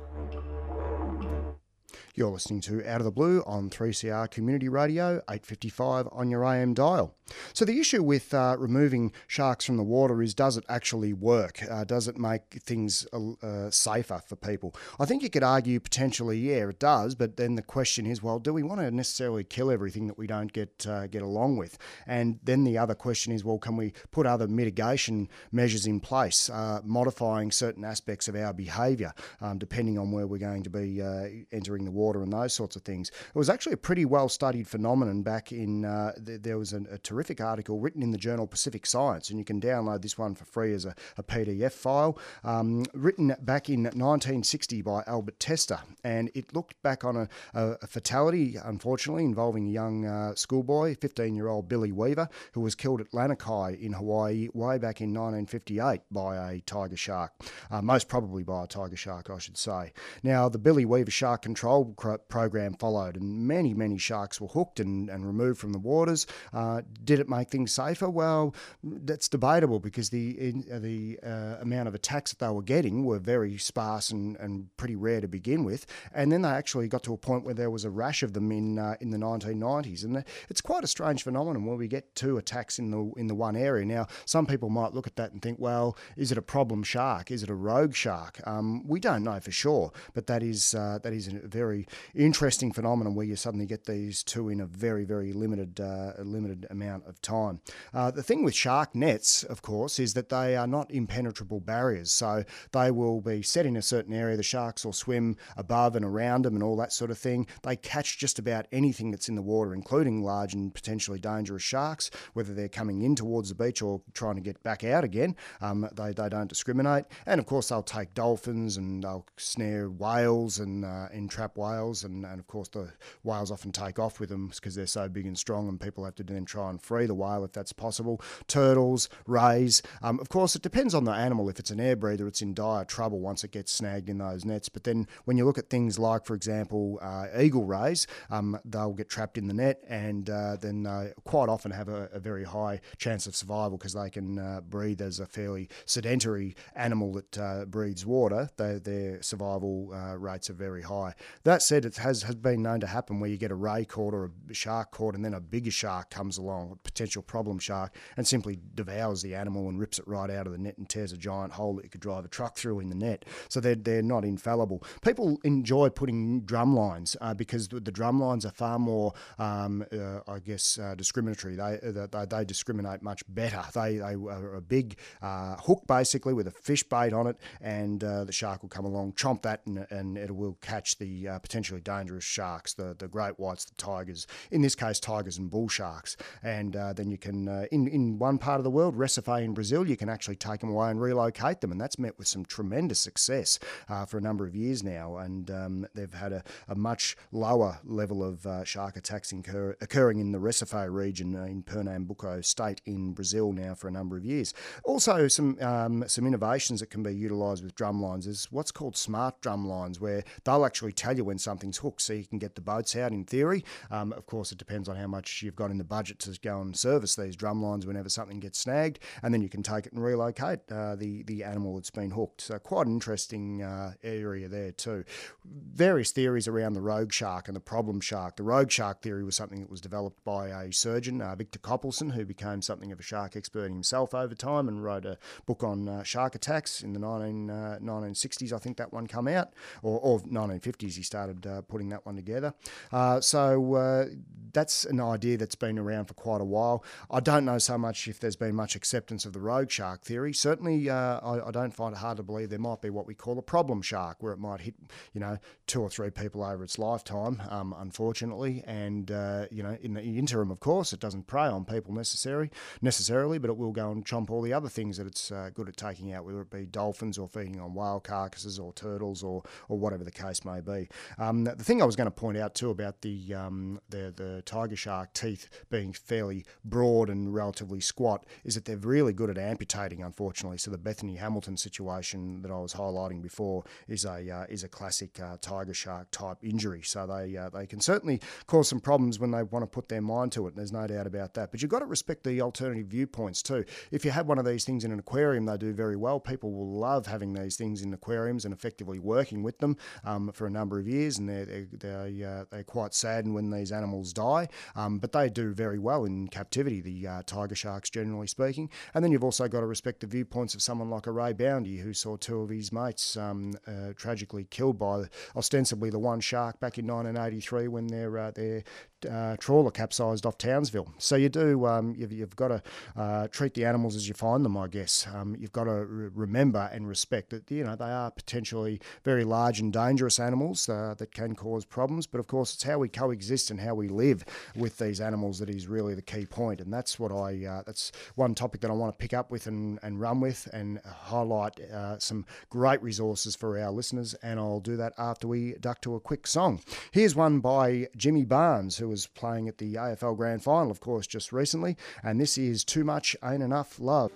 You're 2.16 2.30
listening 2.30 2.62
to 2.62 2.88
Out 2.88 3.02
of 3.02 3.06
the 3.06 3.12
Blue 3.12 3.42
on 3.48 3.72
3CR 3.72 4.30
Community 4.30 4.70
Radio, 4.70 5.16
855 5.32 6.08
on 6.12 6.30
your 6.30 6.46
AM 6.46 6.76
dial. 6.76 7.16
So, 7.54 7.66
the 7.66 7.80
issue 7.80 8.04
with 8.04 8.36
uh, 8.36 8.56
removing 8.60 9.12
sharks 9.26 9.66
from 9.66 9.78
the 9.78 9.84
water 9.84 10.22
is 10.22 10.36
does 10.36 10.56
it 10.56 10.64
actually 10.70 11.14
work? 11.14 11.64
Uh, 11.68 11.86
does 11.86 12.08
it 12.08 12.18
make 12.18 12.62
things 12.62 13.08
uh, 13.12 13.72
safer 13.72 14.22
for 14.28 14.36
people? 14.36 14.76
I 15.00 15.06
think 15.06 15.24
you 15.24 15.30
could 15.32 15.42
argue 15.42 15.80
potentially, 15.80 16.38
yeah, 16.38 16.70
it 16.70 16.78
does, 16.78 17.16
but 17.16 17.38
then 17.38 17.56
the 17.56 17.64
question 17.64 18.06
is, 18.06 18.22
well, 18.22 18.38
do 18.38 18.54
we 18.54 18.62
want 18.62 18.82
to 18.82 18.92
necessarily 18.92 19.44
kill 19.44 19.72
everything 19.72 20.06
that 20.06 20.18
we 20.18 20.28
don't 20.28 20.54
get, 20.54 20.86
uh, 20.88 21.08
get 21.08 21.24
along 21.24 21.58
with? 21.58 21.80
And 22.06 22.40
then 22.44 22.64
the 22.64 22.78
other 22.78 22.94
question 22.94 23.34
is, 23.34 23.44
well, 23.44 23.58
can 23.58 23.76
we 23.76 23.94
put 24.12 24.28
other 24.28 24.48
mitigation 24.48 25.30
measures 25.52 25.88
in 25.88 26.00
place, 26.00 26.48
uh, 26.50 26.82
modifying 26.84 27.52
certain 27.52 27.84
aspects 27.84 28.28
of 28.28 28.36
our 28.36 28.54
behaviour, 28.54 29.14
um, 29.42 29.58
depending 29.58 29.98
on 29.98 30.12
where 30.12 30.28
we're 30.28 30.38
going 30.38 30.62
to 30.62 30.70
be 30.70 31.02
uh, 31.02 31.28
entering 31.52 31.86
the 31.86 31.92
water 31.92 32.03
and 32.12 32.34
those 32.34 32.54
sorts 32.54 32.76
of 32.76 32.84
things? 32.84 33.10
It 33.10 33.38
was 33.38 33.50
actually 33.50 33.74
a 33.74 33.78
pretty 33.78 34.06
well 34.06 34.30
studied 34.30 34.68
phenomenon 34.68 35.22
back 35.24 35.52
in, 35.52 35.84
th- 36.26 36.42
there 36.42 36.58
was 36.58 36.74
an, 36.74 36.88
a 36.92 36.98
terrific 36.98 37.42
article 37.42 37.80
written 37.80 38.02
in 38.04 38.12
the 38.12 38.18
journal 38.18 38.48
Pacific 38.48 38.86
Science, 38.86 39.30
and 39.30 39.40
you 39.40 39.46
can 39.46 39.60
download 39.60 40.02
this 40.02 40.18
one 40.18 40.36
for 40.36 40.46
free 40.46 40.74
as 40.74 40.86
a, 40.86 40.96
a 41.18 41.24
PDF 41.24 41.72
file, 41.72 42.18
um, 42.44 42.86
written 42.94 43.36
back 43.42 43.70
in 43.70 43.84
1960 43.84 44.82
by 44.82 45.04
Albert 45.08 45.40
Tester. 45.40 45.80
And 46.04 46.30
it 46.34 46.54
looked 46.54 46.82
back 46.82 47.04
on 47.04 47.16
a, 47.16 47.30
a, 47.54 47.78
a 47.82 47.88
fatality, 47.88 48.58
unfortunately, 48.64 49.24
involving 49.26 49.68
a 49.68 49.72
young 49.72 50.06
uh, 50.06 50.36
schoolboy, 50.36 50.96
15 50.96 51.36
year 51.36 51.48
old 51.48 51.68
Billy 51.70 51.92
Weaver, 51.92 52.30
who 52.54 52.62
was 52.62 52.76
killed 52.76 53.02
at 53.02 53.12
Lanikai 53.12 53.80
in 53.80 53.94
Hawaii 53.94 54.50
way 54.54 54.78
back 54.78 55.02
in 55.02 55.14
1958 55.14 56.02
by 56.12 56.52
a 56.52 56.60
tiger 56.62 56.98
shark, 56.98 57.32
uh, 57.72 57.82
most 57.82 58.08
probably 58.08 58.44
by 58.44 58.64
a 58.64 58.68
tiger 58.68 58.96
shark, 58.96 59.30
I 59.30 59.38
should 59.38 59.58
say. 59.58 59.94
Now, 60.22 60.50
the 60.50 60.60
Billy 60.60 60.86
Weaver 60.86 61.12
Shark 61.12 61.42
Control 61.42 61.86
Program 61.94 62.76
followed, 62.76 63.16
and 63.18 63.48
many, 63.48 63.74
many 63.74 63.98
sharks 63.98 64.40
were 64.40 64.48
hooked 64.48 64.80
and, 64.80 65.10
and 65.10 65.26
removed 65.26 65.60
from 65.60 65.72
the 65.72 65.80
waters. 65.80 66.28
Uh, 66.54 66.82
did 67.04 67.20
it 67.20 67.30
make 67.30 67.50
things 67.50 67.72
safer? 67.72 68.10
Well, 68.10 68.56
that's 68.84 69.30
debatable 69.30 69.80
because 69.80 70.10
the 70.10 70.32
in, 70.32 70.66
uh, 70.72 70.80
the 70.80 71.20
uh, 71.24 71.58
amount 71.62 71.88
of 71.88 71.96
attacks 71.96 72.32
that 72.32 72.46
they 72.46 72.52
were 72.52 72.62
getting 72.62 73.06
were 73.06 73.20
very 73.20 73.58
sparse 73.58 74.12
and, 74.12 74.36
and 74.38 74.76
pretty 74.78 74.96
rare 74.96 75.22
to 75.22 75.28
begin 75.28 75.64
with. 75.64 75.86
And 76.14 76.32
then 76.32 76.42
they 76.42 76.50
actually 76.50 76.88
got 76.88 77.04
to 77.04 77.14
a 77.14 77.18
point 77.18 77.46
where 77.46 77.54
there 77.54 77.70
was 77.70 77.86
a 77.86 77.90
rash 77.90 78.24
of 78.24 78.34
them 78.34 78.52
in 78.52 78.80
uh, 78.80 78.96
in 79.00 79.12
the 79.12 79.18
1990s, 79.18 80.04
and 80.04 80.24
it's 80.50 80.62
quite 80.62 80.84
a 80.84 80.88
strange 80.88 81.24
phenomenon 81.24 81.66
where 81.66 81.76
we 81.76 81.88
get 81.88 82.16
two 82.16 82.38
attacks 82.38 82.80
in 82.80 82.92
the 82.92 83.12
in 83.18 83.28
the 83.28 83.36
one 83.36 83.56
area. 83.56 83.86
Now, 83.86 84.08
some 84.26 84.46
people 84.46 84.70
might 84.70 84.94
look 84.94 85.08
at 85.08 85.16
that 85.16 85.32
and 85.32 85.42
think, 85.42 85.60
well, 85.60 85.98
is 86.18 86.32
it 86.32 86.38
a 86.38 86.42
problem 86.42 86.84
shark? 86.84 87.32
Is 87.32 87.44
it 87.44 87.50
a 87.50 87.56
rogue 87.56 87.94
shark? 87.94 88.40
Um, 88.46 88.88
we 88.88 89.00
don't 89.00 89.24
know 89.24 89.40
for 89.40 89.52
sure, 89.52 89.92
but 90.14 90.28
that 90.28 90.44
is 90.44 90.74
uh, 90.76 91.00
that 91.04 91.14
is 91.14 91.28
a 91.28 91.48
very 91.48 91.83
interesting 92.16 92.72
phenomenon 92.72 93.16
where 93.16 93.26
you 93.26 93.36
suddenly 93.36 93.66
get 93.66 93.86
these 93.86 94.24
two 94.24 94.50
in 94.50 94.60
a 94.62 94.66
very 94.66 95.04
very 95.06 95.34
limited 95.34 95.80
uh, 95.80 96.14
limited 96.24 96.68
amount 96.70 97.06
of 97.08 97.22
time. 97.22 97.60
Uh, 97.94 98.12
the 98.12 98.24
thing 98.24 98.44
with 98.44 98.56
shark 98.56 98.96
nets, 98.96 99.44
of 99.44 99.62
course, 99.62 100.00
is 100.00 100.14
that 100.14 100.30
they 100.30 100.56
are 100.56 100.68
not 100.68 100.92
impenetrable 100.92 101.60
barriers. 101.60 102.12
So 102.12 102.44
they 102.72 102.92
will 102.92 103.22
be 103.22 103.42
set 103.42 103.66
in 103.66 103.78
a 103.78 103.82
certain 103.82 104.14
area. 104.14 104.38
The 104.38 104.44
sharks 104.44 104.86
will 104.86 104.94
swim 104.94 105.36
above 105.58 105.96
and 105.96 106.06
around 106.06 106.46
them 106.46 106.56
and 106.56 106.64
all 106.64 106.78
that 106.78 106.94
sort 106.94 107.12
of 107.12 107.18
thing. 107.18 107.48
They 107.64 107.76
catch 107.76 108.18
just 108.18 108.40
about 108.40 108.68
anything 108.72 109.12
that's 109.12 109.30
in 109.30 109.36
the 109.36 109.42
water, 109.42 109.74
including 109.74 110.24
large 110.24 110.54
and 110.54 110.74
potentially 110.74 111.20
dangerous 111.20 111.64
sharks, 111.64 112.10
whether 112.34 112.54
they're 112.54 112.70
coming 112.70 113.02
in 113.02 113.16
towards 113.16 113.50
the 113.50 113.56
beach 113.56 113.82
or 113.82 114.02
trying 114.14 114.36
to 114.36 114.42
get 114.42 114.62
back 114.64 114.84
out 114.84 115.04
again. 115.04 115.36
Um, 115.62 115.88
they, 115.94 116.14
they 116.14 116.30
don't 116.30 116.48
discriminate. 116.48 117.06
And 117.26 117.40
of 117.40 117.46
course, 117.46 117.70
they'll 117.70 117.84
take 117.84 118.14
dolphins 118.14 118.78
and 118.78 119.04
they'll 119.04 119.26
snare 119.38 119.90
whales 119.90 120.60
and 120.60 120.86
uh, 120.86 121.08
entrap 121.12 121.58
whales. 121.58 121.73
And, 122.04 122.26
and 122.26 122.40
of 122.40 122.48
course, 122.48 122.70
the 122.70 122.92
whales 123.24 123.52
often 123.52 123.72
take 123.72 124.00
off 124.00 124.20
with 124.20 124.30
them 124.30 124.48
because 124.48 124.76
they're 124.76 124.88
so 124.88 125.10
big 125.10 125.26
and 125.26 125.38
strong, 125.38 125.68
and 125.68 125.80
people 125.80 126.06
have 126.06 126.16
to 126.16 126.24
then 126.24 126.46
try 126.46 126.70
and 126.70 126.82
free 126.82 127.06
the 127.06 127.16
whale 127.16 127.44
if 127.44 127.52
that's 127.52 127.74
possible. 127.74 128.22
Turtles, 128.48 129.10
rays. 129.26 129.82
Um, 130.02 130.20
of 130.20 130.30
course, 130.30 130.56
it 130.56 130.62
depends 130.62 130.94
on 130.94 131.04
the 131.06 131.12
animal. 131.12 131.50
If 131.50 131.60
it's 131.60 131.72
an 131.72 131.80
air 131.80 131.96
breather, 131.96 132.28
it's 132.28 132.42
in 132.42 132.54
dire 132.54 132.86
trouble 132.86 133.20
once 133.20 133.44
it 133.44 133.52
gets 133.52 133.72
snagged 133.72 134.10
in 134.10 134.20
those 134.20 134.46
nets. 134.46 134.70
But 134.70 134.84
then 134.84 135.08
when 135.26 135.38
you 135.38 135.46
look 135.46 135.58
at 135.58 135.70
things 135.70 135.98
like, 135.98 136.26
for 136.26 136.36
example, 136.36 137.00
uh, 137.02 137.28
eagle 137.38 137.66
rays, 137.66 138.08
um, 138.30 138.60
they'll 138.66 138.94
get 138.94 139.10
trapped 139.10 139.38
in 139.38 139.48
the 139.48 139.54
net 139.54 139.84
and 139.88 140.30
uh, 140.30 140.58
then 140.60 140.86
uh, 140.86 141.10
quite 141.24 141.50
often 141.50 141.72
have 141.72 141.90
a, 141.90 142.10
a, 142.14 142.20
very 142.20 142.44
high 142.44 142.80
chance 142.98 143.28
of 143.28 143.36
survival 143.36 143.78
because 143.78 143.94
they 143.94 144.10
can 144.10 144.40
uh, 144.40 144.62
breathe 144.62 145.02
as 145.02 145.20
a 145.20 145.26
fairly 145.26 145.68
sedentary 145.86 146.56
animal 146.76 147.14
that 147.14 147.38
uh, 147.38 147.66
breathes 147.66 148.06
water. 148.06 148.50
They, 148.58 148.80
their 148.80 149.22
survival 149.22 149.92
uh, 149.94 150.18
rates 150.18 150.50
are 150.50 150.54
very 150.54 150.82
high. 150.82 151.14
That 151.44 151.62
said, 151.64 151.86
it 151.86 151.98
has, 151.98 152.24
has 152.24 152.36
been 152.36 152.62
known 152.62 152.80
to 152.82 152.88
happen 152.88 153.20
where 153.20 153.30
you 153.30 153.38
get 153.38 153.52
a 153.52 153.56
ray 153.56 153.86
caught 153.86 154.14
or 154.14 154.32
a 154.50 154.54
shark 154.54 154.92
caught 154.92 155.16
and 155.16 155.24
then 155.24 155.34
a 155.34 155.40
bigger 155.40 155.72
shark 155.72 156.10
comes 156.10 156.38
along, 156.38 156.72
a 156.72 156.76
potential 156.76 157.22
problem 157.22 157.60
shark, 157.60 157.96
and 158.18 158.28
simply 158.28 158.60
devours 158.76 159.22
the 159.22 159.36
animal 159.36 159.70
and 159.70 159.80
rips 159.80 160.00
it 160.00 160.08
right 160.08 160.30
out 160.30 160.46
of 160.46 160.54
the 160.54 160.58
net 160.58 160.78
and 160.78 160.90
tears 160.90 161.12
a 161.12 161.18
giant 161.18 161.54
hole 161.54 161.76
that 161.76 161.84
you 161.84 161.90
could 161.90 162.02
drive 162.02 162.26
a 162.26 162.28
truck 162.28 162.58
through 162.58 162.80
in 162.80 162.90
the 162.90 162.96
net. 162.96 163.26
So 163.50 163.60
they're, 163.60 163.76
they're 163.76 164.02
not 164.02 164.26
infallible. 164.26 164.84
People 165.02 165.40
enjoy 165.44 165.90
putting 165.90 166.42
drum 166.42 166.76
lines 166.76 167.16
uh, 167.22 167.34
because 167.34 167.68
the, 167.68 167.80
the 167.80 167.92
drum 167.92 168.20
lines 168.20 168.46
are 168.46 168.52
far 168.52 168.80
more, 168.80 169.14
um, 169.40 169.86
uh, 169.92 170.20
I 170.28 170.40
guess, 170.40 170.78
uh, 170.78 170.96
discriminatory. 170.96 171.56
They, 171.56 171.80
they, 171.82 172.26
they 172.26 172.46
discriminate 172.46 173.02
much 173.02 173.24
better. 173.28 173.64
They, 173.74 173.98
they 173.98 174.16
are 174.16 174.56
a 174.56 174.62
big 174.62 174.98
uh, 175.22 175.56
hook 175.58 175.84
basically 175.88 176.34
with 176.34 176.48
a 176.48 176.52
fish 176.52 176.84
bait 176.84 177.14
on 177.14 177.28
it, 177.28 177.38
and 177.62 178.04
uh, 178.04 178.24
the 178.24 178.32
shark 178.32 178.62
will 178.62 178.70
come 178.70 178.86
along, 178.86 179.14
chomp 179.14 179.42
that, 179.44 179.62
and, 179.66 179.86
and 179.90 180.18
it 180.18 180.36
will 180.36 180.58
catch 180.62 180.98
the 180.98 181.28
uh, 181.28 181.40
potentially 181.44 181.82
dangerous 181.82 182.24
sharks, 182.24 182.74
the, 182.74 182.96
the 182.98 183.08
great 183.08 183.40
whites, 183.40 183.66
the 183.66 183.76
tigers, 183.76 184.26
in 184.50 184.62
this 184.62 184.74
case, 184.74 185.00
tigers 185.00 185.38
and 185.38 185.52
bull 185.52 185.68
sharks. 185.70 186.18
And 186.42 186.74
then 186.74 187.12
you 187.12 187.18
can, 187.18 187.68
in, 187.72 187.88
in 187.88 188.18
one 188.18 188.38
part 188.38 188.60
of 188.60 188.64
the 188.64 188.72
world, 188.72 188.98
Recife 188.98 189.44
in 189.44 189.54
Brazil, 189.54 189.88
you 189.88 189.98
can 189.98 190.10
actually 190.10 190.36
take 190.38 190.62
them 190.62 190.70
away 190.70 190.90
and 190.90 191.00
relocate 191.00 191.62
them, 191.62 191.72
and 191.72 191.80
that's 191.80 192.00
met 192.00 192.18
with 192.18 192.28
some 192.28 192.46
tremendous 192.46 193.00
success 193.00 193.60
for 194.08 194.18
a 194.18 194.22
number 194.22 194.48
of 194.48 194.56
years 194.56 194.84
now. 194.84 195.18
And 195.18 195.52
um, 195.52 195.88
they've 195.94 196.14
had 196.14 196.34
a, 196.34 196.44
a, 196.68 196.76
much 196.76 197.16
lower 197.32 197.80
level 197.84 198.24
of 198.24 198.46
uh, 198.46 198.64
shark 198.64 198.98
attacks 198.98 199.32
incur- 199.32 199.78
occurring 199.82 200.20
in 200.20 200.32
the 200.32 200.40
Recife 200.40 200.92
region 200.92 201.36
uh, 201.36 201.44
in 201.44 201.64
Pernambuco 201.64 202.42
state 202.42 202.82
in 202.86 203.14
Brazil 203.14 203.52
now 203.52 203.74
for 203.74 203.88
a 203.88 203.92
number 203.92 204.18
of 204.18 204.26
years. 204.26 204.54
Also, 204.84 205.28
some 205.28 205.58
um, 205.62 206.04
some 206.08 206.26
innovations 206.26 206.80
that 206.80 206.90
can 206.90 207.04
be 207.04 207.14
utilised 207.14 207.64
with 207.64 207.76
drum 207.76 208.02
lines 208.02 208.28
is 208.28 208.48
what's 208.52 208.72
called 208.72 208.98
smart 208.98 209.40
drum 209.42 209.68
lines, 209.68 210.00
where 210.00 210.24
they'll 210.44 210.66
actually 210.66 210.94
tell 210.94 211.16
you 211.16 211.24
when 211.24 211.33
when 211.34 211.40
something's 211.40 211.78
hooked, 211.78 212.00
so 212.00 212.14
you 212.14 212.26
can 212.26 212.38
get 212.38 212.54
the 212.54 212.62
boats 212.62 212.96
out 212.96 213.12
in 213.12 213.26
theory. 213.26 213.66
Um, 213.90 214.14
of 214.14 214.28
course, 214.28 214.52
it 214.52 214.60
depends 214.60 214.88
on 214.88 214.96
how 214.98 215.08
much 215.08 215.42
you've 215.42 215.56
got 215.56 215.72
in 215.72 215.80
the 215.80 215.84
budget 215.84 216.20
to 216.20 216.40
go 216.40 216.62
and 216.62 216.78
service 216.78 217.16
these 217.16 217.36
drum 217.36 217.60
lines 217.60 217.88
whenever 217.88 218.08
something 218.08 218.40
gets 218.40 218.60
snagged, 218.60 219.00
and 219.24 219.34
then 219.34 219.42
you 219.42 219.50
can 219.50 219.64
take 219.64 219.88
it 219.88 219.94
and 219.94 220.04
relocate 220.04 220.60
uh, 220.72 220.96
the 220.96 221.24
the 221.24 221.44
animal 221.44 221.74
that's 221.74 221.90
been 221.90 222.12
hooked. 222.12 222.42
So 222.42 222.60
quite 222.60 222.86
an 222.86 222.94
interesting 222.94 223.64
uh, 223.64 223.94
area 224.04 224.48
there 224.48 224.72
too. 224.72 225.06
Various 225.44 226.12
theories 226.12 226.48
around 226.48 226.74
the 226.74 226.82
rogue 226.82 227.12
shark 227.12 227.48
and 227.48 227.56
the 227.56 227.62
problem 227.62 228.00
shark. 228.00 228.36
The 228.36 228.44
rogue 228.44 228.70
shark 228.70 229.02
theory 229.02 229.24
was 229.24 229.36
something 229.36 229.62
that 229.62 229.72
was 229.72 229.82
developed 229.82 230.24
by 230.24 230.50
a 230.50 230.72
surgeon, 230.72 231.20
uh, 231.20 231.34
Victor 231.34 231.58
Coppleson, 231.58 232.12
who 232.12 232.26
became 232.26 232.62
something 232.62 232.92
of 232.92 233.00
a 233.00 233.04
shark 233.04 233.36
expert 233.36 233.72
himself 233.72 234.14
over 234.14 234.36
time 234.36 234.68
and 234.68 234.84
wrote 234.84 235.06
a 235.06 235.18
book 235.48 235.64
on 235.64 235.90
uh, 235.90 236.04
shark 236.04 236.36
attacks 236.36 236.84
in 236.84 236.94
the 236.94 237.00
19, 237.00 237.50
uh, 237.50 237.80
1960s. 237.82 238.54
I 238.54 238.60
think 238.60 238.78
that 238.78 238.94
one 238.94 239.08
come 239.08 239.28
out, 239.28 239.50
or, 239.82 240.00
or 240.00 240.20
1950s. 240.20 240.96
He 240.96 241.02
started 241.02 241.23
uh, 241.30 241.62
putting 241.62 241.90
that 241.90 242.06
one 242.06 242.16
together. 242.16 242.54
Uh, 242.92 243.20
so 243.22 243.74
uh, 243.76 244.06
that's 244.54 244.86
an 244.86 245.00
idea 245.00 245.38
that's 245.38 245.56
been 245.56 245.80
around 245.80 246.06
for 246.06 246.14
quite 246.14 246.42
a 246.42 246.46
while. 246.46 246.84
I 247.10 247.20
don't 247.20 247.46
know 247.46 247.58
so 247.58 247.78
much 247.78 248.08
if 248.08 248.20
there's 248.20 248.36
been 248.36 248.56
much 248.56 248.76
acceptance 248.76 249.26
of 249.26 249.34
the 249.34 249.40
rogue 249.40 249.72
shark 249.72 250.04
theory. 250.04 250.34
Certainly, 250.34 250.90
uh, 250.90 251.20
I, 251.20 251.48
I 251.48 251.52
don't 251.52 251.74
find 251.74 251.96
it 251.96 251.98
hard 251.98 252.18
to 252.18 252.24
believe 252.24 252.50
there 252.50 252.60
might 252.60 252.82
be 252.82 252.90
what 252.90 253.08
we 253.08 253.16
call 253.16 253.38
a 253.40 253.42
problem 253.42 253.82
shark, 253.82 254.18
where 254.22 254.34
it 254.34 254.40
might 254.40 254.62
hit, 254.62 254.76
you 255.14 255.20
know, 255.20 255.38
two 255.68 255.82
or 255.82 255.90
three 255.90 256.10
people 256.10 256.44
over 256.44 256.64
its 256.64 256.78
lifetime, 256.78 257.42
um, 257.50 257.76
unfortunately. 257.78 258.64
And 258.66 259.12
uh, 259.12 259.48
you 259.52 259.64
know, 259.64 259.78
in 259.82 259.94
the 259.96 260.02
interim, 260.02 260.52
of 260.52 260.60
course, 260.60 260.94
it 260.94 261.00
doesn't 261.00 261.28
prey 261.28 261.48
on 261.48 261.66
people 261.66 261.94
necessary 261.94 262.52
necessarily, 262.82 263.38
but 263.38 263.50
it 263.50 263.58
will 263.58 263.72
go 263.72 263.92
and 263.92 264.06
chomp 264.06 264.30
all 264.30 264.42
the 264.42 264.54
other 264.54 264.70
things 264.70 264.98
that 264.98 265.08
it's 265.08 265.32
good 265.54 265.68
at 265.68 265.78
taking 265.78 266.14
out, 266.14 266.26
whether 266.26 266.42
it 266.42 266.52
be 266.52 266.66
dolphins 266.66 267.18
or 267.18 267.28
feeding 267.28 267.60
on 267.60 267.74
whale 267.74 268.00
carcasses 268.00 268.60
or 268.60 268.74
turtles 268.74 269.24
or 269.24 269.44
or 269.68 269.78
whatever 269.78 270.04
the 270.04 270.12
case 270.12 270.46
may 270.46 270.62
be. 270.62 270.88
Um, 271.18 271.44
the 271.44 271.56
thing 271.56 271.82
I 271.82 271.86
was 271.86 271.96
going 271.96 272.06
to 272.06 272.12
point 272.12 272.38
out 272.38 272.56
too 272.56 272.70
about 272.70 273.02
the 273.02 273.34
um, 273.34 273.80
the 273.90 274.14
the 274.16 274.42
tiger 274.44 274.76
shark 274.76 275.14
teeth 275.14 275.50
being 275.70 275.94
fairly 275.94 276.46
broad 276.66 277.10
and 277.10 277.34
relatively 277.34 277.80
squat 277.80 278.26
is 278.44 278.56
that 278.56 278.66
they're 278.66 278.78
really 278.78 279.14
good 279.14 279.30
at 279.30 279.38
amputating. 279.38 280.04
Unfortunately, 280.04 280.58
so 280.58 280.72
the 280.72 280.78
Bethany 280.78 281.16
Hamilton 281.16 281.58
situation 281.58 282.42
that 282.42 282.52
I 282.52 282.60
was 282.60 282.74
highlighting 282.74 283.22
before 283.22 283.64
is 283.88 284.06
a 284.06 284.30
uh, 284.30 284.46
is 284.50 284.64
a 284.64 284.70
classic 284.70 285.20
uh, 285.20 285.38
tiger 285.42 285.74
shark 285.74 286.12
type 286.12 286.38
injury. 286.42 286.82
So 286.84 287.06
they 287.08 287.38
uh, 287.38 287.50
they 287.50 287.68
can 287.68 287.80
certainly 287.80 288.22
cause 288.48 288.68
some 288.68 288.80
problems 288.80 289.20
when 289.20 289.32
they 289.32 289.44
want 289.44 289.64
to 289.64 289.68
put 289.68 289.90
their 289.90 290.02
mind 290.02 290.32
to 290.34 290.48
it. 290.48 290.56
There's 290.56 290.72
no 290.72 290.88
doubt 290.88 291.08
about 291.08 291.34
that. 291.36 291.52
But 291.52 291.62
you've 291.62 291.72
got 291.72 291.80
to 291.80 291.86
respect 291.86 292.24
the 292.24 292.42
alternative 292.42 292.88
viewpoints 292.88 293.42
too. 293.42 293.66
If 293.92 294.06
you 294.06 294.12
have 294.12 294.28
one 294.28 294.40
of 294.40 294.46
these 294.46 294.64
things 294.64 294.84
in 294.84 294.92
an 294.92 295.00
aquarium, 295.00 295.46
they 295.46 295.58
do 295.58 295.74
very 295.74 295.96
well. 295.96 296.20
People 296.20 296.52
will 296.52 296.72
love 296.80 297.08
having 297.08 297.34
these 297.34 297.56
things 297.56 297.82
in 297.82 297.94
aquariums 297.94 298.46
and 298.46 298.54
effectively 298.54 299.00
working 299.00 299.44
with 299.44 299.58
them 299.60 299.78
um, 300.04 300.32
for 300.32 300.48
a 300.48 300.50
number 300.50 300.80
of 300.80 300.88
years, 300.88 301.03
and 301.04 301.30
they're 301.30 301.46
they're, 301.46 301.68
they, 302.10 302.24
uh, 302.24 302.46
they're 302.50 302.64
quite 302.64 302.94
saddened 302.94 303.34
when 303.34 303.50
these 303.50 303.72
animals 303.72 304.14
die. 304.14 304.48
Um, 304.76 305.00
but 305.00 305.12
they 305.12 305.30
do 305.30 305.54
very 305.54 305.80
well 305.80 306.06
in 306.06 306.28
captivity. 306.28 306.82
The 306.82 307.08
uh, 307.08 307.22
tiger 307.26 307.56
sharks, 307.56 307.90
generally 307.90 308.28
speaking. 308.28 308.70
And 308.94 309.04
then 309.04 309.12
you've 309.12 309.24
also 309.24 309.48
got 309.48 309.62
to 309.62 309.66
respect 309.66 310.02
the 310.02 310.08
viewpoints 310.08 310.56
of 310.56 310.62
someone 310.62 310.90
like 310.90 311.08
a 311.08 311.12
Ray 311.12 311.34
Boundy, 311.34 311.78
who 311.78 311.94
saw 311.94 312.18
two 312.18 312.42
of 312.42 312.50
his 312.50 312.72
mates 312.72 313.18
um, 313.18 313.54
uh, 313.68 313.94
tragically 313.96 314.46
killed 314.46 314.80
by 314.80 315.06
ostensibly 315.36 315.90
the 315.90 316.00
one 316.00 316.20
shark 316.20 316.60
back 316.60 316.78
in 316.78 316.88
1983 316.88 317.68
when 317.68 317.88
their 317.88 318.18
uh, 318.18 318.32
their 318.32 318.64
uh, 319.06 319.38
trawler 319.38 319.72
capsized 319.72 320.26
off 320.26 320.38
Townsville. 320.38 320.94
So 320.98 321.16
you 321.16 321.30
do 321.30 321.66
um, 321.66 321.96
you've, 321.98 322.12
you've 322.12 322.36
got 322.36 322.50
to 322.50 322.64
uh, 322.96 323.28
treat 323.28 323.54
the 323.54 323.66
animals 323.66 323.96
as 323.96 324.08
you 324.08 324.14
find 324.14 324.44
them. 324.44 324.58
I 324.58 324.68
guess 324.68 325.08
um, 325.14 325.36
you've 325.38 325.52
got 325.52 325.66
to 325.66 325.86
re- 325.86 326.10
remember 326.14 326.70
and 326.72 326.88
respect 326.88 327.30
that 327.32 327.50
you 327.50 327.64
know 327.64 327.76
they 327.76 327.92
are 327.92 328.12
potentially 328.12 328.80
very 329.04 329.24
large 329.24 329.60
and 329.60 329.72
dangerous 329.72 330.20
animals 330.20 330.70
uh, 330.70 330.96
that 330.98 331.14
can 331.14 331.36
cause 331.36 331.66
problems. 331.66 332.08
But 332.08 332.20
of 332.20 332.28
course, 332.28 332.54
it's 332.54 332.64
how 332.64 332.80
we 332.80 332.90
coexist 332.90 333.52
and 333.52 333.60
how 333.60 333.76
we 333.76 333.88
live 333.88 334.26
with 334.56 334.78
these 334.78 335.02
animals 335.02 335.40
that 335.40 335.50
is 335.50 335.68
really 335.68 335.96
the 335.96 336.02
key 336.02 336.26
point. 336.26 336.62
And 336.62 336.72
that's 336.72 337.00
what 337.00 337.12
I 337.12 337.46
uh, 337.46 337.64
that's 337.66 337.92
one 338.16 338.36
topic 338.36 338.62
that 338.62 338.72
I 338.72 338.74
want 338.74 338.94
to 338.94 339.02
pick 339.02 339.14
up 339.14 339.32
with 339.32 339.48
and, 339.48 339.80
and 339.84 340.00
run 340.00 340.20
with 340.20 340.48
and 340.54 340.80
highlight 340.86 341.60
uh, 341.60 342.00
some 342.00 342.26
great 342.50 342.82
resources 342.82 343.36
for 343.36 343.60
our 343.60 343.72
listeners. 343.72 344.14
And 344.24 344.40
I'll 344.40 344.60
do 344.60 344.78
that 344.78 344.94
after 344.98 345.28
we 345.28 345.54
duck 345.60 345.82
to 345.82 345.96
a 345.96 346.00
quick 346.00 346.28
song. 346.28 346.62
Here's 346.92 347.16
one 347.16 347.40
by 347.40 347.88
Jimmy 347.96 348.26
Barnes, 348.26 348.78
who 348.78 348.92
was 348.94 349.08
playing 349.08 349.48
at 349.48 349.58
the 349.58 349.74
AFL 349.74 350.16
Grand 350.16 350.44
Final, 350.44 350.70
of 350.70 350.80
course, 350.80 351.08
just 351.08 351.34
recently. 351.34 351.76
And 352.04 352.22
this 352.22 352.38
is 352.38 352.64
Too 352.64 352.84
Much 352.84 353.16
Ain't 353.24 353.42
Enough 353.42 353.80
Love. 353.80 354.12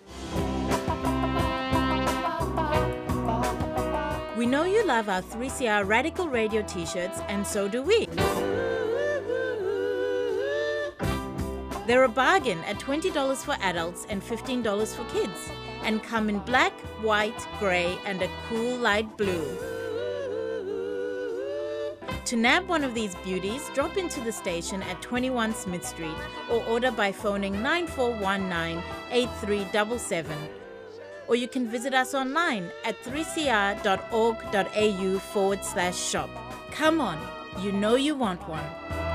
We 4.37 4.45
know 4.45 4.65
you 4.65 4.85
love 4.85 5.09
our 5.09 5.23
3CR 5.23 5.87
Radical 5.87 6.29
Radio 6.29 6.61
t 6.61 6.85
shirts, 6.85 7.21
and 7.27 7.45
so 7.45 7.67
do 7.67 7.81
we. 7.81 8.05
They're 11.87 12.03
a 12.03 12.09
bargain 12.09 12.59
at 12.65 12.77
$20 12.77 13.37
for 13.37 13.55
adults 13.63 14.05
and 14.11 14.21
$15 14.21 14.95
for 14.95 15.05
kids, 15.05 15.49
and 15.81 16.03
come 16.03 16.29
in 16.29 16.37
black, 16.39 16.73
white, 17.01 17.47
grey, 17.57 17.97
and 18.05 18.21
a 18.21 18.29
cool 18.47 18.77
light 18.77 19.17
blue. 19.17 19.76
To 22.27 22.35
nab 22.35 22.67
one 22.67 22.83
of 22.83 22.93
these 22.93 23.15
beauties, 23.23 23.71
drop 23.73 23.95
into 23.95 24.19
the 24.19 24.33
station 24.33 24.83
at 24.83 25.01
21 25.01 25.53
Smith 25.53 25.85
Street 25.85 26.17
or 26.51 26.61
order 26.65 26.91
by 26.91 27.09
phoning 27.09 27.63
9419 27.63 28.83
8377. 29.11 30.37
Or 31.29 31.37
you 31.37 31.47
can 31.47 31.69
visit 31.69 31.93
us 31.93 32.13
online 32.13 32.69
at 32.83 33.01
3cr.org.au 33.03 33.79
forward 35.19 35.63
slash 35.63 35.97
shop. 35.97 36.29
Come 36.69 36.99
on, 36.99 37.17
you 37.61 37.71
know 37.71 37.95
you 37.95 38.13
want 38.13 38.45
one. 38.49 39.06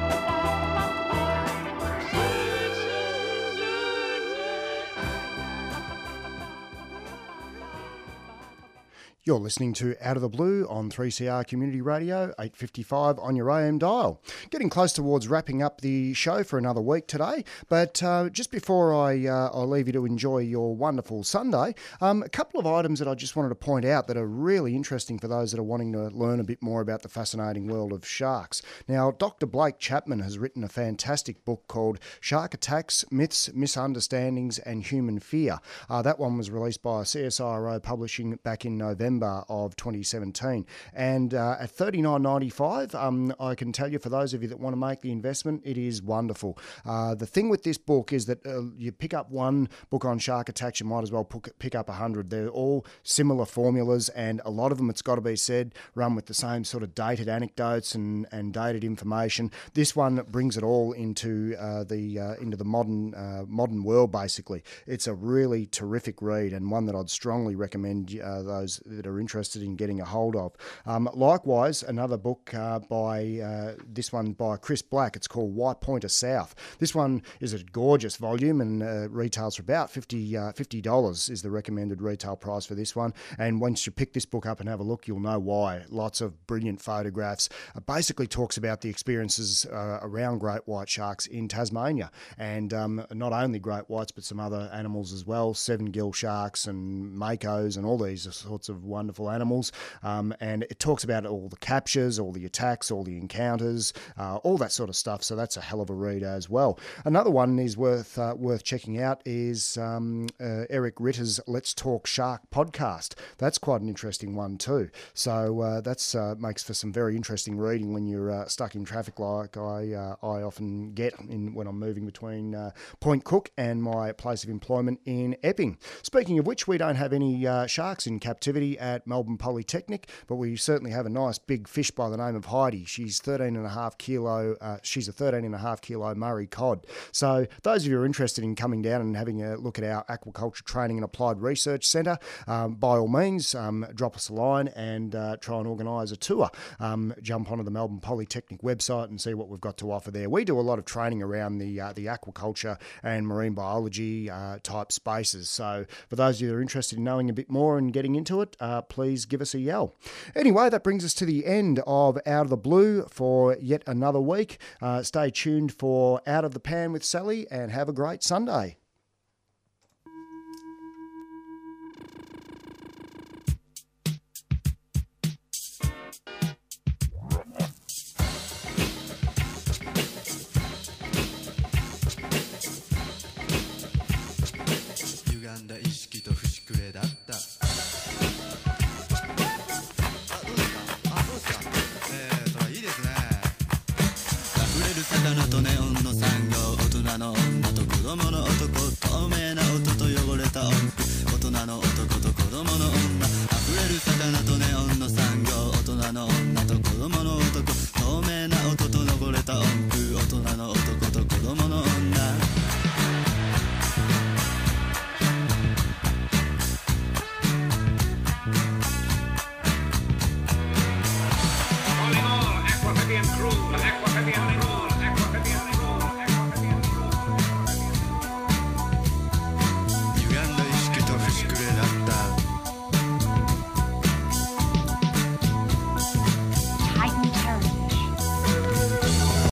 You're 9.24 9.38
listening 9.38 9.72
to 9.74 9.94
Out 10.00 10.16
of 10.16 10.20
the 10.20 10.28
Blue 10.28 10.66
on 10.68 10.90
3CR 10.90 11.46
Community 11.46 11.80
Radio, 11.80 12.34
855 12.40 13.20
on 13.20 13.36
your 13.36 13.52
AM 13.52 13.78
dial. 13.78 14.20
Getting 14.50 14.68
close 14.68 14.92
towards 14.92 15.28
wrapping 15.28 15.62
up 15.62 15.80
the 15.80 16.12
show 16.12 16.42
for 16.42 16.58
another 16.58 16.80
week 16.80 17.06
today, 17.06 17.44
but 17.68 18.02
uh, 18.02 18.30
just 18.30 18.50
before 18.50 18.92
I, 18.92 19.28
uh, 19.28 19.50
I 19.54 19.60
leave 19.60 19.86
you 19.86 19.92
to 19.92 20.06
enjoy 20.06 20.38
your 20.38 20.74
wonderful 20.74 21.22
Sunday, 21.22 21.76
um, 22.00 22.24
a 22.24 22.28
couple 22.28 22.58
of 22.58 22.66
items 22.66 22.98
that 22.98 23.06
I 23.06 23.14
just 23.14 23.36
wanted 23.36 23.50
to 23.50 23.54
point 23.54 23.84
out 23.84 24.08
that 24.08 24.16
are 24.16 24.26
really 24.26 24.74
interesting 24.74 25.20
for 25.20 25.28
those 25.28 25.52
that 25.52 25.60
are 25.60 25.62
wanting 25.62 25.92
to 25.92 26.08
learn 26.08 26.40
a 26.40 26.44
bit 26.44 26.60
more 26.60 26.80
about 26.80 27.02
the 27.02 27.08
fascinating 27.08 27.68
world 27.68 27.92
of 27.92 28.04
sharks. 28.04 28.60
Now, 28.88 29.12
Dr. 29.12 29.46
Blake 29.46 29.78
Chapman 29.78 30.18
has 30.18 30.36
written 30.36 30.64
a 30.64 30.68
fantastic 30.68 31.44
book 31.44 31.68
called 31.68 32.00
Shark 32.18 32.54
Attacks, 32.54 33.04
Myths, 33.12 33.52
Misunderstandings, 33.54 34.58
and 34.58 34.82
Human 34.82 35.20
Fear. 35.20 35.60
Uh, 35.88 36.02
that 36.02 36.18
one 36.18 36.36
was 36.36 36.50
released 36.50 36.82
by 36.82 37.02
CSIRO 37.02 37.80
Publishing 37.80 38.40
back 38.42 38.64
in 38.64 38.76
November 38.76 39.11
of 39.20 39.76
2017. 39.76 40.66
And 40.92 41.34
uh, 41.34 41.56
at 41.60 41.76
$39.95, 41.76 42.94
um, 42.94 43.34
I 43.40 43.54
can 43.54 43.72
tell 43.72 43.90
you 43.90 43.98
for 43.98 44.08
those 44.08 44.34
of 44.34 44.42
you 44.42 44.48
that 44.48 44.60
want 44.60 44.74
to 44.74 44.78
make 44.78 45.00
the 45.00 45.10
investment, 45.10 45.62
it 45.64 45.76
is 45.76 46.02
wonderful. 46.02 46.58
Uh, 46.84 47.14
the 47.14 47.26
thing 47.26 47.48
with 47.48 47.64
this 47.64 47.78
book 47.78 48.12
is 48.12 48.26
that 48.26 48.46
uh, 48.46 48.62
you 48.76 48.92
pick 48.92 49.14
up 49.14 49.30
one 49.30 49.68
book 49.90 50.04
on 50.04 50.18
shark 50.18 50.48
attacks, 50.48 50.80
you 50.80 50.86
might 50.86 51.02
as 51.02 51.10
well 51.12 51.24
pick 51.58 51.74
up 51.74 51.88
a 51.88 51.92
hundred. 51.92 52.30
They're 52.30 52.48
all 52.48 52.86
similar 53.02 53.44
formulas, 53.44 54.08
and 54.10 54.40
a 54.44 54.50
lot 54.50 54.72
of 54.72 54.78
them, 54.78 54.90
it's 54.90 55.02
got 55.02 55.16
to 55.16 55.20
be 55.20 55.36
said, 55.36 55.74
run 55.94 56.14
with 56.14 56.26
the 56.26 56.34
same 56.34 56.64
sort 56.64 56.82
of 56.82 56.94
dated 56.94 57.28
anecdotes 57.28 57.94
and, 57.94 58.26
and 58.30 58.52
dated 58.52 58.84
information. 58.84 59.50
This 59.74 59.96
one 59.96 60.16
brings 60.30 60.56
it 60.56 60.62
all 60.62 60.92
into 60.92 61.56
uh, 61.58 61.84
the 61.84 62.18
uh, 62.18 62.34
into 62.34 62.56
the 62.56 62.64
modern 62.64 63.14
uh, 63.14 63.44
modern 63.46 63.84
world. 63.84 64.12
Basically, 64.12 64.62
it's 64.86 65.06
a 65.06 65.14
really 65.14 65.66
terrific 65.66 66.22
read 66.22 66.52
and 66.52 66.70
one 66.70 66.86
that 66.86 66.94
I'd 66.94 67.10
strongly 67.10 67.54
recommend 67.54 68.10
those 68.10 68.80
that 69.02 69.08
are 69.08 69.20
interested 69.20 69.62
in 69.62 69.76
getting 69.76 70.00
a 70.00 70.04
hold 70.04 70.36
of. 70.36 70.52
Um, 70.86 71.08
likewise, 71.14 71.82
another 71.82 72.16
book 72.16 72.52
uh, 72.54 72.78
by 72.78 73.38
uh, 73.38 73.74
this 73.86 74.12
one 74.12 74.32
by 74.32 74.56
Chris 74.56 74.82
Black. 74.82 75.16
It's 75.16 75.28
called 75.28 75.54
White 75.54 75.80
Pointer 75.80 76.08
South. 76.08 76.54
This 76.78 76.94
one 76.94 77.22
is 77.40 77.52
a 77.52 77.62
gorgeous 77.62 78.16
volume 78.16 78.60
and 78.60 78.82
uh, 78.82 79.08
retails 79.08 79.56
for 79.56 79.62
about 79.62 79.90
50 79.90 80.80
dollars 80.82 81.28
is 81.28 81.42
the 81.42 81.50
recommended 81.50 82.00
retail 82.00 82.36
price 82.36 82.66
for 82.66 82.74
this 82.74 82.94
one. 82.94 83.12
And 83.38 83.60
once 83.60 83.86
you 83.86 83.92
pick 83.92 84.12
this 84.12 84.24
book 84.24 84.46
up 84.46 84.60
and 84.60 84.68
have 84.68 84.80
a 84.80 84.84
look, 84.84 85.06
you'll 85.06 85.20
know 85.20 85.38
why. 85.38 85.84
Lots 85.88 86.20
of 86.20 86.46
brilliant 86.46 86.80
photographs. 86.80 87.48
basically 87.86 88.26
talks 88.26 88.56
about 88.56 88.80
the 88.80 88.88
experiences 88.88 89.66
around 89.70 90.38
great 90.38 90.66
white 90.66 90.88
sharks 90.88 91.26
in 91.26 91.48
Tasmania, 91.48 92.10
and 92.38 92.72
um, 92.72 93.04
not 93.12 93.32
only 93.32 93.58
great 93.58 93.88
whites 93.88 94.12
but 94.12 94.24
some 94.24 94.40
other 94.40 94.70
animals 94.72 95.12
as 95.12 95.26
well, 95.26 95.54
seven 95.54 95.86
gill 95.86 96.12
sharks 96.12 96.66
and 96.66 97.16
makos 97.16 97.76
and 97.76 97.86
all 97.86 97.98
these 97.98 98.32
sorts 98.34 98.68
of 98.68 98.84
wonderful 98.92 99.30
animals. 99.30 99.72
Um, 100.02 100.34
and 100.40 100.62
it 100.64 100.78
talks 100.78 101.02
about 101.04 101.26
all 101.26 101.48
the 101.48 101.56
captures, 101.56 102.18
all 102.18 102.32
the 102.32 102.44
attacks, 102.44 102.90
all 102.90 103.02
the 103.02 103.16
encounters, 103.16 103.92
uh, 104.18 104.36
all 104.44 104.58
that 104.58 104.72
sort 104.72 104.88
of 104.88 104.96
stuff. 104.96 105.22
So 105.24 105.34
that's 105.34 105.56
a 105.56 105.60
hell 105.60 105.80
of 105.80 105.90
a 105.90 105.94
read 105.94 106.22
as 106.22 106.48
well. 106.48 106.78
Another 107.04 107.30
one 107.30 107.58
is 107.58 107.76
worth 107.76 108.18
uh, 108.18 108.34
worth 108.36 108.64
checking 108.64 109.00
out 109.00 109.22
is 109.24 109.78
um, 109.78 110.28
uh, 110.40 110.64
Eric 110.70 110.94
Ritter's 110.98 111.40
Let's 111.46 111.74
Talk 111.74 112.06
Shark 112.06 112.42
podcast. 112.54 113.14
That's 113.38 113.58
quite 113.58 113.80
an 113.80 113.88
interesting 113.88 114.36
one 114.36 114.58
too. 114.58 114.90
So 115.14 115.60
uh, 115.60 115.80
that's 115.80 116.14
uh, 116.14 116.34
makes 116.38 116.62
for 116.62 116.74
some 116.74 116.92
very 116.92 117.16
interesting 117.16 117.56
reading 117.56 117.92
when 117.92 118.06
you're 118.06 118.30
uh, 118.30 118.46
stuck 118.46 118.74
in 118.74 118.84
traffic, 118.84 119.18
like 119.18 119.56
I 119.56 120.14
I 120.22 120.42
often 120.42 120.92
get 120.92 121.14
in 121.18 121.54
when 121.54 121.66
I'm 121.66 121.78
moving 121.78 122.06
between 122.06 122.56
Point 123.00 123.24
Cook 123.24 123.50
and 123.56 123.82
my 123.82 124.12
place 124.12 124.44
of 124.44 124.50
employment 124.50 125.00
in 125.04 125.36
Epping. 125.42 125.78
Speaking 126.02 126.38
of 126.38 126.46
which, 126.46 126.68
we 126.68 126.78
don't 126.78 126.96
have 126.96 127.12
any 127.12 127.46
sharks 127.66 128.06
in 128.06 128.20
captivity 128.20 128.78
at 128.82 129.06
Melbourne 129.06 129.38
Polytechnic, 129.38 130.08
but 130.26 130.34
we 130.34 130.56
certainly 130.56 130.90
have 130.90 131.06
a 131.06 131.10
nice 131.10 131.38
big 131.38 131.68
fish 131.68 131.92
by 131.92 132.10
the 132.10 132.16
name 132.16 132.34
of 132.34 132.46
Heidi. 132.46 132.84
She's 132.84 133.20
13 133.20 133.56
and 133.56 133.64
a 133.64 133.70
half 133.70 133.96
kilo. 133.96 134.56
Uh, 134.60 134.78
she's 134.82 135.08
a 135.08 135.12
13 135.12 135.44
and 135.44 135.54
a 135.54 135.58
half 135.58 135.80
kilo 135.80 136.14
Murray 136.14 136.48
cod. 136.48 136.84
So 137.12 137.46
those 137.62 137.84
of 137.84 137.90
you 137.90 137.96
who 137.96 138.02
are 138.02 138.06
interested 138.06 138.42
in 138.42 138.56
coming 138.56 138.82
down 138.82 139.00
and 139.00 139.16
having 139.16 139.42
a 139.42 139.56
look 139.56 139.78
at 139.78 139.84
our 139.84 140.04
aquaculture 140.06 140.64
training 140.64 140.98
and 140.98 141.04
applied 141.04 141.40
research 141.40 141.86
centre, 141.86 142.18
um, 142.48 142.74
by 142.74 142.98
all 142.98 143.08
means, 143.08 143.54
um, 143.54 143.86
drop 143.94 144.16
us 144.16 144.28
a 144.28 144.34
line 144.34 144.68
and 144.68 145.14
uh, 145.14 145.36
try 145.36 145.58
and 145.58 145.68
organise 145.68 146.10
a 146.10 146.16
tour. 146.16 146.50
Um, 146.80 147.14
jump 147.22 147.50
onto 147.50 147.62
the 147.62 147.70
Melbourne 147.70 148.00
Polytechnic 148.00 148.62
website 148.62 149.04
and 149.04 149.20
see 149.20 149.34
what 149.34 149.48
we've 149.48 149.60
got 149.60 149.76
to 149.78 149.92
offer 149.92 150.10
there. 150.10 150.28
We 150.28 150.44
do 150.44 150.58
a 150.58 150.60
lot 150.60 150.80
of 150.80 150.84
training 150.84 151.22
around 151.22 151.58
the 151.58 151.80
uh, 151.80 151.92
the 151.92 152.06
aquaculture 152.06 152.80
and 153.02 153.26
marine 153.26 153.54
biology 153.54 154.28
uh, 154.28 154.58
type 154.62 154.90
spaces. 154.90 155.48
So 155.48 155.86
for 156.08 156.16
those 156.16 156.36
of 156.36 156.42
you 156.42 156.48
that 156.48 156.54
are 156.56 156.62
interested 156.62 156.98
in 156.98 157.04
knowing 157.04 157.30
a 157.30 157.32
bit 157.32 157.48
more 157.48 157.78
and 157.78 157.92
getting 157.92 158.16
into 158.16 158.40
it, 158.40 158.56
uh, 158.72 158.82
please 158.82 159.26
give 159.26 159.42
us 159.42 159.54
a 159.54 159.60
yell. 159.60 159.94
Anyway, 160.34 160.70
that 160.70 160.82
brings 160.82 161.04
us 161.04 161.12
to 161.14 161.26
the 161.26 161.44
end 161.44 161.82
of 161.86 162.18
Out 162.26 162.46
of 162.46 162.50
the 162.50 162.56
Blue 162.56 163.04
for 163.04 163.56
yet 163.60 163.82
another 163.86 164.20
week. 164.20 164.58
Uh, 164.80 165.02
stay 165.02 165.30
tuned 165.30 165.72
for 165.74 166.22
Out 166.26 166.44
of 166.44 166.54
the 166.54 166.60
Pan 166.60 166.92
with 166.92 167.04
Sally 167.04 167.46
and 167.50 167.70
have 167.70 167.88
a 167.88 167.92
great 167.92 168.22
Sunday. 168.22 168.76